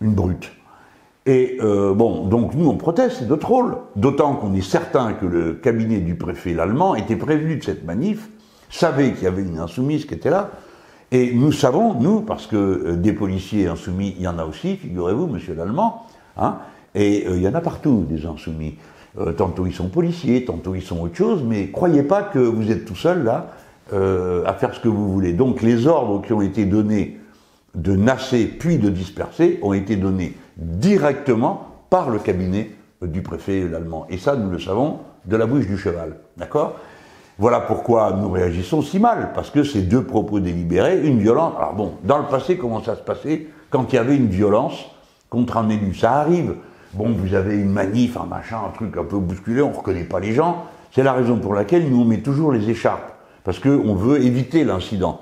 Une 0.00 0.14
brute. 0.14 0.50
Et 1.26 1.58
euh, 1.60 1.92
bon, 1.92 2.24
donc 2.26 2.54
nous 2.54 2.70
on 2.70 2.78
proteste, 2.78 3.16
c'est 3.18 3.28
notre 3.28 3.48
rôle. 3.48 3.76
D'autant 3.96 4.34
qu'on 4.34 4.54
est 4.54 4.62
certain 4.62 5.12
que 5.12 5.26
le 5.26 5.52
cabinet 5.52 5.98
du 5.98 6.14
préfet 6.14 6.54
l'allemand 6.54 6.94
était 6.94 7.16
prévenu 7.16 7.56
de 7.56 7.62
cette 7.62 7.84
manif, 7.84 8.30
savait 8.72 9.12
qu'il 9.12 9.24
y 9.24 9.26
avait 9.26 9.42
une 9.42 9.58
insoumise 9.58 10.04
qui 10.04 10.14
était 10.14 10.30
là. 10.30 10.50
Et 11.10 11.32
nous 11.34 11.52
savons, 11.52 11.94
nous, 11.94 12.22
parce 12.22 12.46
que 12.46 12.56
euh, 12.56 12.96
des 12.96 13.12
policiers 13.12 13.68
insoumis, 13.68 14.14
il 14.18 14.22
y 14.24 14.28
en 14.28 14.38
a 14.38 14.44
aussi, 14.44 14.76
figurez-vous, 14.76 15.26
monsieur 15.26 15.54
l'Allemand, 15.54 16.06
Hein 16.36 16.58
et 16.94 17.26
il 17.26 17.42
y 17.42 17.48
en 17.48 17.54
a 17.54 17.60
partout, 17.60 18.06
des 18.08 18.26
insoumis. 18.26 18.76
tantôt 19.36 19.66
ils 19.66 19.74
sont 19.74 19.88
policiers, 19.88 20.44
tantôt 20.46 20.74
ils 20.74 20.82
sont 20.82 21.00
autre 21.00 21.16
chose, 21.16 21.42
mais 21.42 21.70
croyez 21.70 22.02
pas 22.02 22.22
que 22.22 22.38
vous 22.38 22.70
êtes 22.70 22.86
tout 22.86 22.96
seul 22.96 23.24
là 23.24 23.48
à 23.90 24.52
faire 24.54 24.74
ce 24.74 24.80
que 24.80 24.88
vous 24.88 25.10
voulez. 25.10 25.32
Donc 25.32 25.62
les 25.62 25.86
ordres 25.86 26.22
qui 26.22 26.32
ont 26.32 26.42
été 26.42 26.66
donnés 26.66 27.18
de 27.74 27.96
nasser 27.96 28.46
puis 28.46 28.78
de 28.78 28.88
disperser 28.90 29.58
ont 29.62 29.72
été 29.72 29.96
donnés 29.96 30.34
directement 30.56 31.68
par 31.90 32.10
le 32.10 32.18
cabinet 32.18 32.70
du 33.02 33.22
préfet 33.22 33.62
allemand. 33.74 34.06
Et 34.08 34.18
ça, 34.18 34.36
nous 34.36 34.50
le 34.50 34.58
savons 34.58 35.00
de 35.24 35.36
la 35.36 35.46
bouche 35.46 35.66
du 35.66 35.76
cheval. 35.76 36.16
D'accord? 36.36 36.76
Voilà 37.38 37.60
pourquoi 37.60 38.12
nous 38.12 38.30
réagissons 38.30 38.82
si 38.82 38.98
mal, 38.98 39.32
parce 39.34 39.50
que 39.50 39.64
ces 39.64 39.82
deux 39.82 40.04
propos 40.04 40.38
délibérés, 40.38 41.00
une 41.06 41.18
violence. 41.18 41.54
Alors 41.56 41.74
bon, 41.74 41.94
dans 42.04 42.18
le 42.18 42.26
passé, 42.26 42.56
comment 42.56 42.82
ça 42.82 42.94
se 42.94 43.00
passait 43.00 43.46
quand 43.70 43.92
il 43.92 43.96
y 43.96 43.98
avait 43.98 44.16
une 44.16 44.28
violence 44.28 44.84
contre 45.30 45.56
un 45.56 45.68
élu? 45.70 45.94
Ça 45.94 46.12
arrive. 46.12 46.56
Bon, 46.92 47.10
vous 47.10 47.34
avez 47.34 47.56
une 47.56 47.70
manif, 47.70 48.18
un 48.18 48.26
machin, 48.26 48.58
un 48.66 48.70
truc 48.70 48.98
un 48.98 49.04
peu 49.04 49.16
bousculé, 49.16 49.62
on 49.62 49.70
ne 49.70 49.74
reconnaît 49.74 50.04
pas 50.04 50.20
les 50.20 50.32
gens. 50.32 50.64
C'est 50.90 51.02
la 51.02 51.14
raison 51.14 51.38
pour 51.38 51.54
laquelle 51.54 51.88
nous 51.88 52.02
on 52.02 52.04
met 52.04 52.18
toujours 52.18 52.52
les 52.52 52.68
écharpes, 52.68 53.12
parce 53.44 53.58
qu'on 53.58 53.94
veut 53.94 54.22
éviter 54.22 54.62
l'incident. 54.62 55.20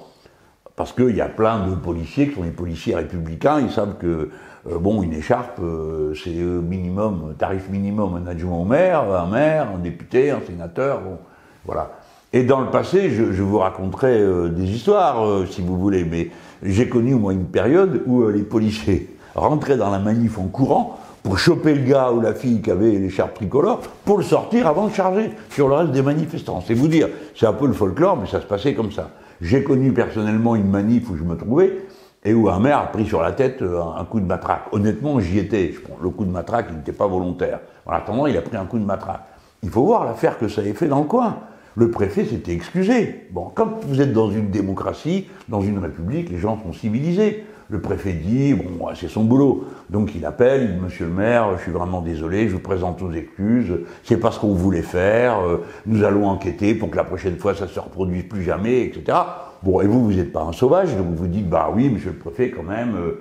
Parce 0.74 0.92
qu'il 0.92 1.14
y 1.14 1.20
a 1.20 1.28
plein 1.28 1.68
de 1.68 1.76
policiers 1.76 2.28
qui 2.28 2.34
sont 2.34 2.42
des 2.42 2.50
policiers 2.50 2.96
républicains, 2.96 3.60
ils 3.60 3.70
savent 3.70 3.98
que 3.98 4.30
euh, 4.68 4.78
bon, 4.78 5.02
une 5.04 5.12
écharpe, 5.12 5.60
euh, 5.62 6.12
c'est 6.14 6.30
minimum, 6.30 7.34
tarif 7.38 7.68
minimum, 7.68 8.16
un 8.16 8.26
adjoint 8.26 8.58
au 8.58 8.64
maire, 8.64 9.02
un 9.02 9.26
maire, 9.26 9.68
un 9.72 9.78
député, 9.78 10.32
un 10.32 10.40
sénateur, 10.44 11.00
bon, 11.02 11.18
voilà. 11.64 11.92
Et 12.32 12.44
dans 12.44 12.60
le 12.60 12.70
passé, 12.70 13.10
je, 13.10 13.42
vous 13.42 13.58
raconterai 13.58 14.20
euh, 14.20 14.48
des 14.48 14.64
histoires, 14.64 15.46
si 15.48 15.62
vous 15.62 15.78
voulez, 15.78 16.04
mais 16.04 16.30
j'ai 16.62 16.88
connu 16.88 17.14
moi 17.14 17.32
une 17.32 17.46
période 17.46 18.02
où 18.06 18.26
les 18.28 18.42
policiers 18.42 19.16
rentraient 19.34 19.76
dans 19.76 19.90
la 19.90 19.98
manif 19.98 20.38
en 20.38 20.46
courant 20.46 20.98
pour 21.22 21.38
choper 21.38 21.74
le 21.74 21.82
gars 21.82 22.12
ou 22.12 22.20
la 22.20 22.34
fille 22.34 22.62
qui 22.62 22.70
avait 22.70 22.92
l'écharpe 22.92 23.34
tricolore 23.34 23.80
pour 24.04 24.18
le 24.18 24.24
sortir 24.24 24.66
avant 24.66 24.86
de 24.86 24.92
charger 24.92 25.32
sur 25.50 25.68
le 25.68 25.74
reste 25.74 25.92
des 25.92 26.02
manifestants. 26.02 26.62
C'est 26.66 26.74
vous 26.74 26.88
dire, 26.88 27.08
c'est 27.34 27.46
un 27.46 27.52
peu 27.52 27.66
le 27.66 27.72
folklore, 27.72 28.16
mais 28.16 28.26
ça 28.26 28.40
se 28.40 28.46
passait 28.46 28.74
comme 28.74 28.92
ça. 28.92 29.10
J'ai 29.40 29.62
connu 29.62 29.92
personnellement 29.92 30.54
une 30.54 30.68
manif 30.68 31.10
où 31.10 31.16
je 31.16 31.24
me 31.24 31.36
trouvais, 31.36 31.84
et 32.24 32.34
où 32.34 32.48
un 32.48 32.58
maire 32.58 32.78
a 32.78 32.86
pris 32.86 33.06
sur 33.06 33.22
la 33.22 33.32
tête 33.32 33.62
euh, 33.62 33.80
un 33.96 34.04
coup 34.04 34.20
de 34.20 34.26
matraque. 34.26 34.64
Honnêtement, 34.72 35.20
j'y 35.20 35.38
étais. 35.38 35.74
Le 36.02 36.10
coup 36.10 36.24
de 36.24 36.30
matraque, 36.30 36.66
il 36.70 36.76
n'était 36.76 36.92
pas 36.92 37.06
volontaire. 37.06 37.60
En 37.86 37.92
attendant, 37.92 38.26
il 38.26 38.36
a 38.36 38.42
pris 38.42 38.56
un 38.56 38.66
coup 38.66 38.78
de 38.78 38.84
matraque. 38.84 39.22
Il 39.62 39.70
faut 39.70 39.84
voir 39.84 40.04
l'affaire 40.04 40.38
que 40.38 40.48
ça 40.48 40.62
ait 40.62 40.72
fait 40.72 40.88
dans 40.88 41.00
le 41.00 41.06
coin. 41.06 41.38
Le 41.76 41.90
préfet 41.90 42.24
s'était 42.24 42.52
excusé. 42.52 43.26
Bon, 43.30 43.50
quand 43.54 43.84
vous 43.86 44.00
êtes 44.00 44.12
dans 44.12 44.30
une 44.30 44.50
démocratie, 44.50 45.28
dans 45.48 45.60
une 45.60 45.78
république, 45.78 46.30
les 46.30 46.38
gens 46.38 46.58
sont 46.62 46.72
civilisés. 46.72 47.44
Le 47.68 47.80
préfet 47.80 48.12
dit, 48.12 48.54
bon, 48.54 48.88
c'est 48.96 49.06
son 49.06 49.22
boulot. 49.22 49.64
Donc 49.90 50.16
il 50.16 50.26
appelle, 50.26 50.62
il 50.62 50.74
dit, 50.74 50.82
monsieur 50.82 51.06
le 51.06 51.12
maire, 51.12 51.56
je 51.56 51.62
suis 51.62 51.70
vraiment 51.70 52.00
désolé, 52.00 52.48
je 52.48 52.54
vous 52.54 52.60
présente 52.60 53.00
nos 53.00 53.12
excuses, 53.12 53.72
c'est 54.02 54.16
pas 54.16 54.32
ce 54.32 54.40
qu'on 54.40 54.54
voulait 54.54 54.82
faire, 54.82 55.38
euh, 55.38 55.64
nous 55.86 56.02
allons 56.02 56.26
enquêter 56.26 56.74
pour 56.74 56.90
que 56.90 56.96
la 56.96 57.04
prochaine 57.04 57.36
fois 57.36 57.54
ça 57.54 57.68
se 57.68 57.78
reproduise 57.78 58.24
plus 58.24 58.42
jamais, 58.42 58.82
etc. 58.82 59.18
Bon, 59.62 59.80
et 59.80 59.86
vous, 59.86 60.04
vous 60.04 60.12
n'êtes 60.14 60.32
pas 60.32 60.42
un 60.42 60.52
sauvage, 60.52 60.96
donc 60.96 61.14
vous 61.14 61.28
dites, 61.28 61.48
bah 61.48 61.70
oui, 61.72 61.88
monsieur 61.88 62.10
le 62.10 62.16
préfet, 62.16 62.50
quand 62.50 62.64
même, 62.64 62.96
euh, 62.96 63.20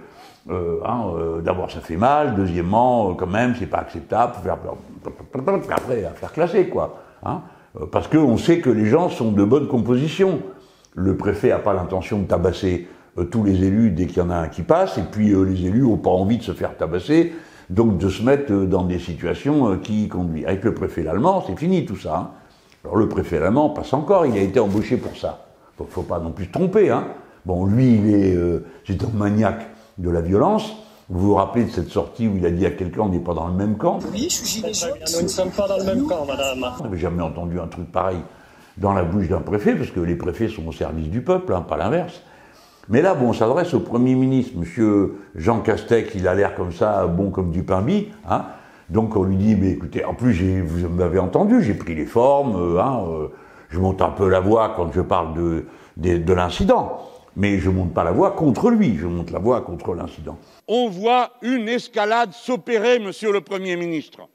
euh, 0.50 0.80
hein, 0.84 1.42
d'abord 1.46 1.70
ça 1.70 1.82
fait 1.82 1.98
mal, 1.98 2.34
deuxièmement, 2.34 3.14
quand 3.14 3.28
même, 3.28 3.54
c'est 3.60 3.68
pas 3.68 3.80
acceptable, 3.80 4.34
faire, 4.42 4.58
après, 5.70 6.06
à 6.06 6.10
faire 6.10 6.34
classer, 6.34 6.66
quoi. 6.70 6.98
Hein, 7.24 7.42
parce 7.92 8.08
qu'on 8.08 8.38
sait 8.38 8.60
que 8.60 8.70
les 8.70 8.86
gens 8.86 9.10
sont 9.10 9.32
de 9.32 9.44
bonne 9.44 9.68
composition. 9.68 10.40
Le 10.96 11.16
préfet 11.16 11.50
n'a 11.50 11.60
pas 11.60 11.74
l'intention 11.74 12.20
de 12.20 12.26
tabasser 12.26 12.88
tous 13.32 13.44
les 13.44 13.64
élus 13.64 13.92
dès 13.92 14.06
qu'il 14.06 14.18
y 14.18 14.22
en 14.22 14.30
a 14.30 14.36
un 14.36 14.48
qui 14.48 14.62
passe, 14.62 14.98
et 14.98 15.04
puis 15.10 15.30
les 15.30 15.66
élus 15.66 15.82
n'ont 15.82 15.98
pas 15.98 16.10
envie 16.10 16.38
de 16.38 16.44
se 16.44 16.52
faire 16.54 16.76
tabasser, 16.78 17.34
donc 17.70 17.98
de 17.98 18.10
se 18.10 18.24
mettre 18.24 18.52
dans 18.54 18.84
des 18.84 19.00
situations 19.00 19.78
qui 19.78 20.08
conduisent. 20.08 20.46
Avec 20.46 20.64
le 20.64 20.74
préfet 20.74 21.08
allemand, 21.08 21.44
c'est 21.46 21.58
fini 21.58 21.86
tout 21.86 21.98
ça. 21.98 22.18
Hein. 22.18 22.30
Alors 22.84 22.98
le 22.98 23.08
préfet 23.08 23.38
allemand 23.38 23.70
passe 23.70 23.94
encore, 23.94 24.26
il 24.26 24.38
a 24.38 24.42
été 24.42 24.60
embauché 24.60 24.98
pour 24.98 25.16
ça 25.18 25.46
faut, 25.80 25.88
faut 25.90 26.04
pas 26.04 26.20
non 26.20 26.32
plus 26.32 26.46
se 26.46 26.52
tromper. 26.52 26.90
Hein. 26.90 27.08
Bon, 27.46 27.66
lui, 27.66 27.96
il 27.96 28.14
est, 28.14 28.36
euh, 28.36 28.66
c'est 28.86 29.02
un 29.04 29.10
maniaque 29.18 29.68
de 29.98 30.10
la 30.10 30.22
violence. 30.22 30.76
Vous 31.10 31.30
vous 31.30 31.36
rappelez 31.36 31.66
de 31.66 31.72
cette 31.72 31.90
sortie 31.90 32.28
où 32.28 32.38
il 32.38 32.46
a 32.46 32.52
dit 32.52 32.66
à 32.68 32.72
quelqu'un 32.72 33.02
on 33.02 33.10
n'est 33.10 33.20
pas 33.20 33.34
dans 33.34 33.48
le 33.48 33.56
même 33.56 33.78
camp? 33.78 33.98
Oui, 34.12 34.28
je 34.30 34.36
suis 34.36 34.46
gilet 34.46 34.74
jaune. 34.74 34.92
Nous 35.16 35.24
ne 35.24 35.28
sommes 35.28 35.50
pas 35.50 35.68
dans 35.68 35.78
le 35.78 35.84
même 35.84 36.06
camp, 36.06 36.26
madame. 36.26 36.64
Je 36.78 36.84
n'avais 36.84 36.98
jamais 36.98 37.24
entendu 37.24 37.60
un 37.60 37.68
truc 37.68 37.92
pareil 37.92 38.20
dans 38.78 38.94
la 38.94 39.04
bouche 39.04 39.28
d'un 39.28 39.42
préfet, 39.42 39.76
parce 39.76 39.90
que 39.90 40.00
les 40.00 40.16
préfets 40.16 40.48
sont 40.48 40.68
au 40.68 40.72
service 40.72 41.10
du 41.10 41.22
peuple, 41.22 41.54
hein, 41.54 41.66
pas 41.68 41.78
l'inverse. 41.78 42.22
Mais 42.90 43.02
là, 43.02 43.16
bon, 43.16 43.30
on 43.30 43.34
s'adresse 43.34 43.74
au 43.74 43.80
Premier 43.80 44.16
ministre, 44.16 44.58
Monsieur 44.58 45.20
Jean 45.36 45.60
Castex, 45.62 46.14
il 46.16 46.28
a 46.28 46.36
l'air 46.36 46.56
comme 46.56 46.72
ça, 46.72 47.06
bon 47.08 47.32
comme 47.32 47.52
du 47.52 47.64
pain 47.64 47.82
bis, 47.82 48.06
hein. 48.30 48.46
Donc 48.90 49.16
on 49.16 49.24
lui 49.24 49.36
dit, 49.36 49.56
mais 49.56 49.70
écoutez, 49.70 50.04
en 50.04 50.16
plus, 50.16 50.62
vous 50.62 50.90
m'avez 50.90 51.20
entendu, 51.20 51.62
j'ai 51.62 51.76
pris 51.76 51.94
les 51.94 52.08
formes, 52.08 52.56
euh, 52.56 52.82
hein, 52.82 53.04
euh, 53.08 53.28
je 53.70 53.80
monte 53.80 54.02
un 54.02 54.10
peu 54.10 54.28
la 54.28 54.40
voix 54.40 54.74
quand 54.76 54.92
je 54.92 55.02
parle 55.02 55.36
de, 55.36 55.66
de, 55.98 56.34
l'incident, 56.34 57.00
mais 57.36 57.60
je 57.60 57.70
monte 57.70 57.94
pas 57.94 58.04
la 58.04 58.12
voix 58.12 58.32
contre 58.32 58.72
lui, 58.72 58.98
je 58.98 59.06
monte 59.06 59.30
la 59.30 59.38
voix 59.38 59.62
contre 59.62 59.94
l'incident. 59.94 60.38
On 60.72 60.88
voit 60.88 61.32
une 61.42 61.68
escalade 61.68 62.32
s'opérer, 62.32 63.00
monsieur 63.00 63.34
le 63.34 63.42
Premier 63.42 63.76
ministre. 63.76 64.30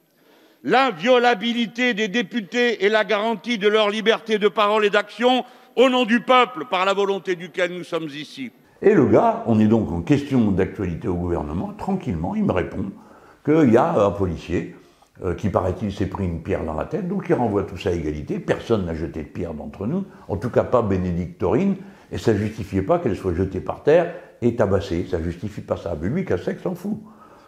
L'inviolabilité 0.65 1.95
des 1.95 2.09
députés 2.09 2.85
et 2.85 2.89
la 2.89 3.05
garantie 3.05 3.57
de 3.57 3.69
leur 3.69 3.89
liberté 3.89 4.41
de 4.41 4.49
parole 4.49 4.85
et 4.85 4.91
d'action 4.91 5.45
au 5.77 5.89
nom 5.89 6.05
du 6.05 6.23
peuple, 6.23 6.65
par 6.69 6.85
la 6.87 6.93
volonté 6.93 7.37
duquel 7.37 7.73
nous 7.73 7.85
sommes 7.85 8.09
ici. 8.09 8.51
Et 8.83 8.95
le 8.95 9.07
gars, 9.07 9.45
on 9.47 9.61
est 9.61 9.69
donc 9.69 9.93
en 9.93 10.03
question 10.03 10.51
d'actualité 10.51 11.07
au 11.07 11.15
gouvernement, 11.15 11.73
tranquillement, 11.79 12.35
il 12.35 12.43
me 12.43 12.53
répond 12.53 12.91
qu'il 13.45 13.73
y 13.73 13.77
a 13.77 13.93
un 14.05 14.11
policier 14.11 14.75
euh, 15.23 15.35
qui, 15.35 15.51
paraît-il, 15.51 15.93
s'est 15.93 16.07
pris 16.07 16.25
une 16.25 16.43
pierre 16.43 16.65
dans 16.65 16.75
la 16.75 16.87
tête, 16.87 17.07
donc 17.07 17.27
il 17.29 17.35
renvoie 17.35 17.63
tout 17.63 17.77
ça 17.77 17.91
à 17.91 17.93
égalité. 17.93 18.41
Personne 18.41 18.87
n'a 18.87 18.95
jeté 18.95 19.23
de 19.23 19.29
pierre 19.29 19.55
d'entre 19.55 19.87
nous, 19.87 20.05
en 20.27 20.37
tout 20.37 20.51
cas 20.51 20.65
pas 20.65 20.83
Bénédicte 20.83 21.45
et 22.11 22.19
ça 22.19 22.33
ne 22.33 22.39
justifiait 22.39 22.83
pas 22.83 22.99
qu'elle 22.99 23.15
soit 23.15 23.35
jetée 23.35 23.61
par 23.61 23.85
terre 23.85 24.13
et 24.43 24.57
tabassée. 24.57 25.07
Ça 25.11 25.23
justifie 25.23 25.61
pas 25.61 25.77
ça. 25.77 25.95
Mais 26.01 26.09
lui, 26.09 26.25
Cassec 26.25 26.61
s'en 26.61 26.75
fout. 26.75 26.99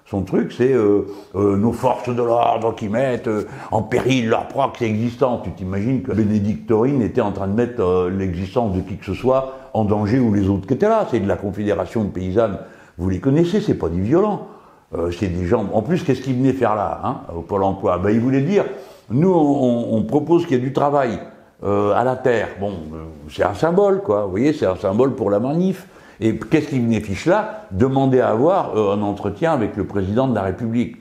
Son 0.08 0.22
truc, 0.22 0.52
c'est 0.52 0.72
euh, 0.72 1.06
euh, 1.34 1.56
nos 1.56 1.72
forces 1.72 2.08
de 2.08 2.22
l'ordre 2.22 2.76
qui 2.76 2.88
mettent 2.88 3.28
en 3.72 3.82
péril 3.82 4.28
leur 4.28 4.46
prox 4.46 4.80
existante. 4.80 5.42
Tu 5.44 5.50
t'imagines 5.50 6.02
que 6.02 6.12
Bénédicte 6.12 6.68
Taurine 6.68 7.02
était 7.02 7.20
en 7.20 7.32
train 7.32 7.48
de 7.48 7.54
mettre 7.54 8.08
l'existence 8.08 8.76
de 8.76 8.80
qui 8.80 8.96
que 8.96 9.04
ce 9.04 9.14
soit 9.14 9.54
en 9.74 9.84
danger 9.84 10.20
ou 10.20 10.32
les 10.32 10.48
autres 10.48 10.66
qui 10.66 10.74
étaient 10.74 10.88
là. 10.88 11.06
C'est 11.10 11.18
de 11.18 11.26
la 11.26 11.36
Confédération 11.36 12.04
de 12.04 12.10
paysannes. 12.10 12.58
Vous 12.98 13.10
les 13.10 13.18
connaissez, 13.18 13.60
c'est 13.60 13.74
pas 13.74 13.88
du 13.88 14.00
violent. 14.00 14.46
Euh, 14.94 15.10
c'est 15.10 15.28
des 15.28 15.46
gens. 15.46 15.66
En 15.72 15.82
plus, 15.82 16.04
qu'est-ce 16.04 16.22
qu'ils 16.22 16.36
venaient 16.36 16.52
faire 16.52 16.76
là, 16.76 17.00
hein, 17.02 17.20
au 17.36 17.42
Pôle 17.42 17.64
emploi? 17.64 17.98
Ben, 17.98 18.10
Ils 18.10 18.20
voulaient 18.20 18.42
dire 18.42 18.64
nous, 19.08 19.32
on, 19.32 20.02
propose 20.02 20.46
qu'il 20.46 20.56
y 20.56 20.60
ait 20.60 20.64
du 20.64 20.72
travail 20.72 21.20
euh, 21.62 21.92
à 21.92 22.02
la 22.02 22.16
terre. 22.16 22.48
Bon, 22.58 22.72
euh, 22.92 23.04
c'est 23.30 23.44
un 23.44 23.54
symbole, 23.54 24.02
quoi. 24.02 24.24
Vous 24.24 24.30
voyez, 24.30 24.52
c'est 24.52 24.66
un 24.66 24.74
symbole 24.74 25.14
pour 25.14 25.30
la 25.30 25.38
manif. 25.38 25.86
Et 26.20 26.38
qu'est-ce 26.38 26.68
qu'ils 26.68 26.82
venaient 26.82 27.00
fiche 27.00 27.26
là? 27.26 27.66
Demander 27.70 28.20
à 28.20 28.30
avoir 28.30 28.76
un 28.76 29.02
entretien 29.02 29.52
avec 29.52 29.76
le 29.76 29.84
président 29.84 30.28
de 30.28 30.34
la 30.34 30.42
République. 30.42 30.96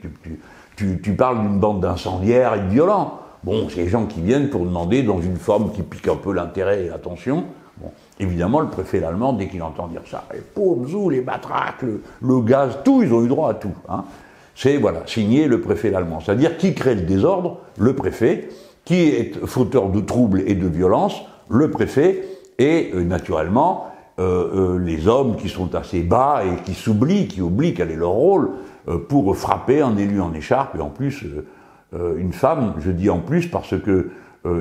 Tu, 0.76 1.12
parles 1.16 1.40
d'une 1.40 1.58
bande 1.58 1.80
d'incendiaires 1.80 2.54
et 2.54 2.60
de 2.60 2.68
violents. 2.68 3.20
Bon, 3.44 3.68
c'est 3.68 3.76
les 3.76 3.88
gens 3.88 4.06
qui 4.06 4.20
viennent 4.20 4.50
pour 4.50 4.64
demander, 4.64 5.02
dans 5.02 5.20
une 5.20 5.36
forme 5.36 5.72
qui 5.72 5.82
pique 5.82 6.08
un 6.08 6.16
peu 6.16 6.32
l'intérêt 6.32 6.84
et 6.84 6.88
l'attention, 6.88 7.44
Évidemment, 8.18 8.60
le 8.60 8.68
préfet 8.68 9.04
allemand, 9.04 9.34
dès 9.34 9.48
qu'il 9.48 9.62
entend 9.62 9.88
dire 9.88 10.00
ça, 10.10 10.24
les 10.32 10.40
pauvres 10.40 11.10
les 11.10 11.20
matraques, 11.20 11.82
le, 11.82 12.40
gaz, 12.40 12.78
tout, 12.84 13.02
ils 13.02 13.12
ont 13.12 13.22
eu 13.22 13.28
droit 13.28 13.50
à 13.50 13.54
tout. 13.54 13.74
Hein. 13.88 14.04
C'est, 14.54 14.78
voilà, 14.78 15.02
signé 15.04 15.46
le 15.46 15.60
préfet 15.60 15.94
allemand. 15.94 16.20
C'est-à-dire 16.20 16.56
qui 16.56 16.74
crée 16.74 16.94
le 16.94 17.02
désordre? 17.02 17.58
Le 17.78 17.94
préfet. 17.94 18.48
Qui 18.86 19.08
est 19.08 19.46
fauteur 19.46 19.90
de 19.90 20.00
troubles 20.00 20.44
et 20.46 20.54
de 20.54 20.66
violences? 20.66 21.20
Le 21.50 21.70
préfet. 21.70 22.24
Et, 22.58 22.90
euh, 22.94 23.04
naturellement, 23.04 23.88
euh, 24.18 24.74
euh, 24.74 24.78
les 24.78 25.08
hommes 25.08 25.36
qui 25.36 25.48
sont 25.48 25.74
assez 25.74 26.02
bas 26.02 26.42
et 26.44 26.62
qui 26.62 26.74
s'oublient, 26.74 27.28
qui 27.28 27.40
oublient 27.40 27.74
quel 27.74 27.90
est 27.90 27.96
leur 27.96 28.10
rôle 28.10 28.50
pour 29.08 29.36
frapper 29.36 29.82
un 29.82 29.96
élu 29.96 30.20
en 30.20 30.32
écharpe, 30.32 30.76
et 30.76 30.80
en 30.80 30.90
plus, 30.90 31.24
une 31.92 32.32
femme, 32.32 32.74
je 32.78 32.92
dis 32.92 33.10
en 33.10 33.18
plus 33.18 33.48
parce 33.48 33.74
que 33.80 34.10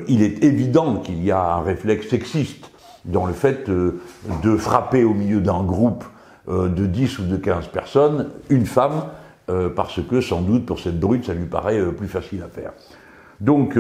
il 0.07 0.23
est 0.23 0.43
évident 0.43 0.95
qu'il 0.95 1.23
y 1.23 1.29
a 1.29 1.57
un 1.57 1.61
réflexe 1.61 2.09
sexiste 2.09 2.71
dans 3.05 3.25
le 3.25 3.33
fait 3.33 3.69
euh, 3.69 4.01
de 4.43 4.57
frapper 4.57 5.03
au 5.03 5.13
milieu 5.13 5.39
d'un 5.39 5.63
groupe 5.63 6.03
euh, 6.49 6.67
de 6.67 6.85
10 6.85 7.19
ou 7.19 7.23
de 7.25 7.37
15 7.37 7.67
personnes 7.67 8.29
une 8.49 8.65
femme, 8.65 9.05
euh, 9.49 9.69
parce 9.69 10.01
que 10.01 10.21
sans 10.21 10.41
doute 10.41 10.65
pour 10.65 10.79
cette 10.79 10.99
brute, 10.99 11.25
ça 11.25 11.33
lui 11.33 11.45
paraît 11.45 11.81
plus 11.93 12.07
facile 12.07 12.43
à 12.43 12.47
faire. 12.47 12.71
Donc 13.41 13.77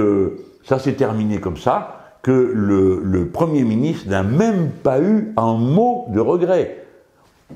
ça 0.65 0.79
s'est 0.79 0.95
terminé 0.95 1.39
comme 1.39 1.55
ça, 1.55 2.04
que 2.25 2.31
le, 2.31 3.29
Premier 3.31 3.63
ministre 3.63 4.09
n'a 4.09 4.23
même 4.23 4.71
pas 4.71 4.99
eu 4.99 5.31
un 5.37 5.53
mot 5.53 6.07
de 6.09 6.19
regret. 6.19 6.83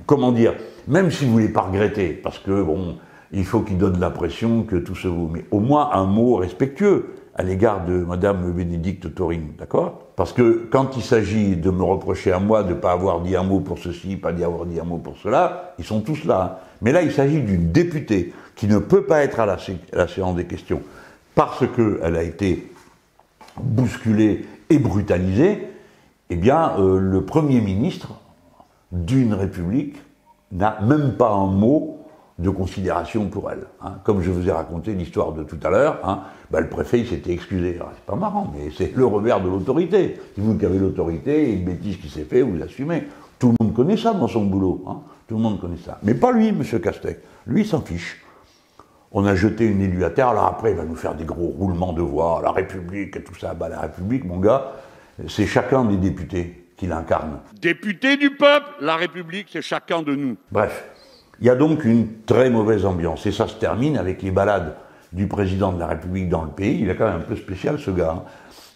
Comment 0.05 0.31
dire? 0.31 0.53
Même 0.87 1.09
s'il 1.09 1.29
ne 1.29 1.33
voulait 1.33 1.49
pas 1.49 1.61
regretter, 1.61 2.09
parce 2.09 2.37
que 2.37 2.61
bon, 2.61 2.97
il 3.31 3.45
faut 3.45 3.61
qu'il 3.61 3.79
donne 3.79 3.99
l'impression 3.99 4.61
que 4.61 4.75
tout 4.75 4.93
se 4.93 5.07
vaut, 5.07 5.27
mais 5.27 5.43
au 5.49 5.59
moins 5.59 5.89
un 5.93 6.05
mot 6.05 6.35
respectueux. 6.35 7.15
à 7.33 7.41
l'égard 7.41 7.85
de 7.85 7.93
Madame 7.93 8.51
Bénédicte 8.51 9.15
Taurine, 9.15 9.53
d'accord? 9.57 10.03
Parce 10.15 10.33
que 10.33 10.67
quand 10.69 10.97
il 10.97 11.01
s'agit 11.01 11.55
de 11.55 11.71
me 11.71 11.83
reprocher 11.83 12.31
à 12.31 12.39
moi 12.39 12.61
de 12.63 12.69
ne 12.69 12.73
pas 12.75 12.91
avoir 12.91 13.21
dit 13.21 13.35
un 13.35 13.43
mot 13.43 13.61
pour 13.61 13.79
ceci, 13.79 14.17
pas 14.17 14.33
d'y 14.33 14.43
avoir 14.43 14.67
dit 14.67 14.79
un 14.79 14.83
mot 14.83 14.97
pour 14.97 15.17
cela, 15.17 15.73
ils 15.79 15.85
sont 15.85 16.01
tous 16.01 16.25
là. 16.25 16.41
Hein. 16.43 16.65
Mais 16.81 16.91
là, 16.91 17.01
il 17.01 17.11
s'agit 17.11 17.41
d'une 17.41 17.71
députée 17.71 18.33
qui 18.55 18.67
ne 18.67 18.77
peut 18.77 19.05
pas 19.05 19.23
être 19.23 19.39
à 19.39 19.47
la, 19.47 19.57
la 19.93 20.07
séance 20.07 20.35
des 20.35 20.45
questions 20.45 20.81
parce 21.33 21.63
qu'elle 21.75 22.15
a 22.15 22.23
été 22.23 22.71
bousculée 23.57 24.45
et 24.69 24.79
brutalisée. 24.79 25.67
Eh 26.29 26.35
bien, 26.35 26.73
euh, 26.77 26.99
le 26.99 27.25
Premier 27.25 27.61
ministre 27.61 28.19
d'une 28.91 29.33
République 29.33 29.95
n'a 30.51 30.79
même 30.81 31.13
pas 31.13 31.31
un 31.31 31.47
mot 31.47 31.99
de 32.37 32.49
considération 32.49 33.27
pour 33.27 33.51
elle. 33.51 33.65
Hein. 33.81 33.95
Comme 34.03 34.21
je 34.21 34.31
vous 34.31 34.47
ai 34.47 34.51
raconté 34.51 34.93
l'histoire 34.93 35.33
de 35.33 35.43
tout 35.43 35.59
à 35.63 35.69
l'heure, 35.69 35.99
hein, 36.03 36.21
bah, 36.51 36.61
le 36.61 36.69
préfet 36.69 37.03
s'était 37.03 37.33
excusé. 37.33 37.77
C'est 37.77 38.05
pas 38.05 38.15
marrant, 38.15 38.51
mais 38.55 38.71
c'est 38.75 38.95
le 38.95 39.05
revers 39.05 39.41
de 39.41 39.49
l'autorité. 39.49 40.17
C'est 40.35 40.41
vous 40.41 40.57
avez 40.63 40.79
l'autorité, 40.79 41.51
une 41.51 41.65
bêtise 41.65 41.97
qui 41.97 42.09
s'est 42.09 42.23
faite, 42.23 42.45
vous 42.45 42.61
assumez. 42.61 43.03
Tout 43.37 43.53
le 43.59 43.65
monde 43.65 43.75
connaît 43.75 43.97
ça 43.97 44.13
dans 44.13 44.27
son 44.27 44.45
boulot. 44.45 44.83
Hein. 44.87 44.97
Tout 45.27 45.35
le 45.35 45.41
monde 45.41 45.59
connaît 45.59 45.77
ça. 45.77 45.99
Mais 46.03 46.13
pas 46.13 46.31
lui, 46.31 46.49
M. 46.49 46.63
Castex. 46.81 47.19
Lui, 47.45 47.65
s'en 47.65 47.81
fiche. 47.81 48.21
On 49.11 49.25
a 49.25 49.33
jeté 49.33 49.65
une 49.65 49.81
élue 49.81 50.03
à 50.03 50.11
terre, 50.11 50.29
alors 50.29 50.45
après, 50.45 50.71
il 50.71 50.77
va 50.77 50.85
nous 50.85 50.95
faire 50.95 51.15
des 51.15 51.25
gros 51.25 51.47
roulements 51.47 51.93
de 51.93 52.01
voix, 52.01 52.41
la 52.43 52.51
République 52.51 53.15
et 53.15 53.23
tout 53.23 53.33
ça. 53.35 53.55
Bah, 53.55 53.67
la 53.67 53.79
République, 53.79 54.23
mon 54.23 54.39
gars, 54.39 54.73
c'est 55.27 55.47
chacun 55.47 55.83
des 55.85 55.97
députés 55.97 56.65
qui 56.77 56.85
l'incarne. 56.85 57.39
Député 57.59 58.17
du 58.17 58.29
peuple, 58.29 58.67
la 58.81 58.95
République, 58.95 59.47
c'est 59.51 59.63
chacun 59.63 60.03
de 60.03 60.15
nous. 60.15 60.37
Bref, 60.51 60.85
il 61.41 61.47
y 61.47 61.49
a 61.49 61.55
donc 61.55 61.85
une 61.85 62.21
très 62.25 62.49
mauvaise 62.51 62.85
ambiance. 62.85 63.25
Et 63.25 63.31
ça 63.31 63.47
se 63.47 63.55
termine 63.55 63.97
avec 63.97 64.21
les 64.21 64.31
balades 64.31 64.75
du 65.11 65.27
président 65.27 65.71
de 65.71 65.79
la 65.79 65.87
République 65.87 66.29
dans 66.29 66.43
le 66.43 66.51
pays. 66.51 66.79
Il 66.81 66.89
est 66.89 66.95
quand 66.95 67.07
même 67.07 67.21
un 67.21 67.23
peu 67.23 67.35
spécial, 67.35 67.79
ce 67.79 67.89
gars. 67.89 68.15
Hein. 68.17 68.23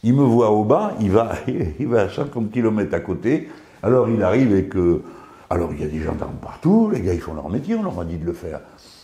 Il 0.01 0.15
me 0.15 0.23
voit 0.23 0.49
au 0.49 0.63
bas, 0.63 0.93
il 0.99 1.11
va, 1.11 1.33
il 1.79 1.87
va 1.87 2.01
à 2.01 2.09
50 2.09 2.51
km 2.51 2.93
à 2.93 2.99
côté. 2.99 3.49
Alors 3.83 4.09
il 4.09 4.21
arrive 4.23 4.55
et 4.55 4.65
que. 4.65 5.01
Alors 5.49 5.71
il 5.71 5.81
y 5.81 5.83
a 5.83 5.87
des 5.87 5.99
gendarmes 5.99 6.37
partout, 6.41 6.89
les 6.91 7.01
gars 7.01 7.13
ils 7.13 7.21
font 7.21 7.35
leur 7.35 7.47
métier, 7.47 7.75
on 7.75 7.83
leur 7.83 7.99
a 7.99 8.05
dit 8.05 8.17
de 8.17 8.25
le 8.25 8.33
faire. 8.33 8.59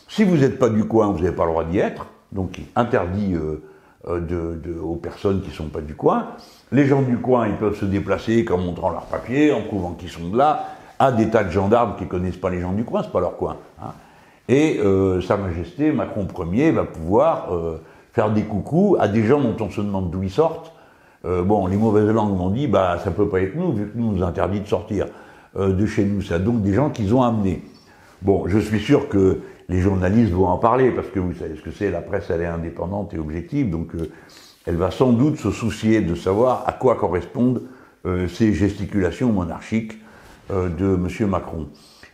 Si 0.09 0.23
vous 0.23 0.37
n'êtes 0.37 0.57
pas 0.57 0.69
du 0.69 0.85
coin, 0.85 1.11
vous 1.11 1.19
n'avez 1.19 1.35
pas 1.35 1.45
le 1.45 1.51
droit 1.51 1.63
d'y 1.63 1.77
être, 1.77 2.07
donc 2.31 2.59
interdit 2.75 3.35
euh, 3.35 3.61
euh, 4.07 4.81
aux 4.81 4.95
personnes 4.95 5.41
qui 5.41 5.49
ne 5.49 5.53
sont 5.53 5.67
pas 5.67 5.81
du 5.81 5.93
coin. 5.93 6.29
Les 6.71 6.87
gens 6.87 7.03
du 7.03 7.17
coin, 7.17 7.47
ils 7.47 7.57
peuvent 7.57 7.77
se 7.77 7.85
déplacer 7.85 8.43
en 8.51 8.57
montrant 8.57 8.89
leurs 8.89 9.05
papiers, 9.05 9.53
en 9.53 9.61
prouvant 9.61 9.91
qu'ils 9.91 10.09
sont 10.09 10.27
de 10.29 10.35
là 10.35 10.65
à 10.97 11.11
des 11.11 11.29
tas 11.29 11.43
de 11.43 11.51
gendarmes 11.51 11.95
qui 11.95 12.07
connaissent 12.07 12.37
pas 12.37 12.49
les 12.49 12.59
gens 12.59 12.73
du 12.73 12.83
coin, 12.83 13.03
c'est 13.03 13.11
pas 13.11 13.19
leur 13.19 13.37
coin. 13.37 13.57
Hein. 13.79 13.91
Et 14.47 14.79
euh, 14.79 15.21
Sa 15.21 15.37
Majesté 15.37 15.91
Macron 15.91 16.27
Ier 16.51 16.71
va 16.71 16.85
pouvoir 16.85 17.53
euh, 17.53 17.79
faire 18.11 18.31
des 18.31 18.41
coucous 18.41 18.97
à 18.99 19.07
des 19.07 19.23
gens 19.23 19.39
dont 19.39 19.55
on 19.59 19.69
se 19.69 19.79
demande 19.79 20.09
d'où 20.09 20.23
ils 20.23 20.31
sortent. 20.31 20.73
Bon, 21.23 21.67
les 21.67 21.75
mauvaises 21.75 22.07
langues 22.07 22.37
m'ont 22.37 22.49
dit, 22.49 22.67
bah 22.67 22.97
ça 23.03 23.11
peut 23.11 23.27
pas 23.27 23.41
être 23.41 23.53
nous, 23.53 23.73
vu 23.73 23.89
que 23.89 23.97
nous 23.97 24.13
nous 24.13 24.23
interdit 24.23 24.61
de 24.61 24.67
sortir 24.67 25.05
de 25.53 25.85
chez 25.85 26.05
nous. 26.05 26.21
C'est 26.21 26.41
donc 26.41 26.61
des 26.61 26.73
gens 26.73 26.89
qu'ils 26.91 27.13
ont 27.13 27.21
amenés. 27.21 27.61
Bon, 28.21 28.47
je 28.47 28.57
suis 28.57 28.79
sûr 28.79 29.09
que 29.09 29.41
les 29.69 29.79
journalistes 29.79 30.33
vont 30.33 30.47
en 30.47 30.57
parler, 30.57 30.91
parce 30.91 31.07
que 31.07 31.19
vous 31.19 31.33
savez 31.33 31.55
ce 31.55 31.61
que 31.61 31.71
c'est, 31.71 31.91
la 31.91 32.01
presse 32.01 32.29
elle 32.29 32.41
est 32.41 32.45
indépendante 32.45 33.13
et 33.13 33.17
objective, 33.17 33.69
donc 33.69 33.91
elle 34.65 34.75
va 34.75 34.91
sans 34.91 35.13
doute 35.13 35.37
se 35.37 35.51
soucier 35.51 36.01
de 36.01 36.15
savoir 36.15 36.63
à 36.67 36.73
quoi 36.73 36.95
correspondent 36.95 37.61
ces 38.27 38.53
gesticulations 38.53 39.31
monarchiques 39.31 39.93
euh, 40.51 40.67
de 40.67 40.95
M. 40.95 41.29
Macron. 41.29 41.67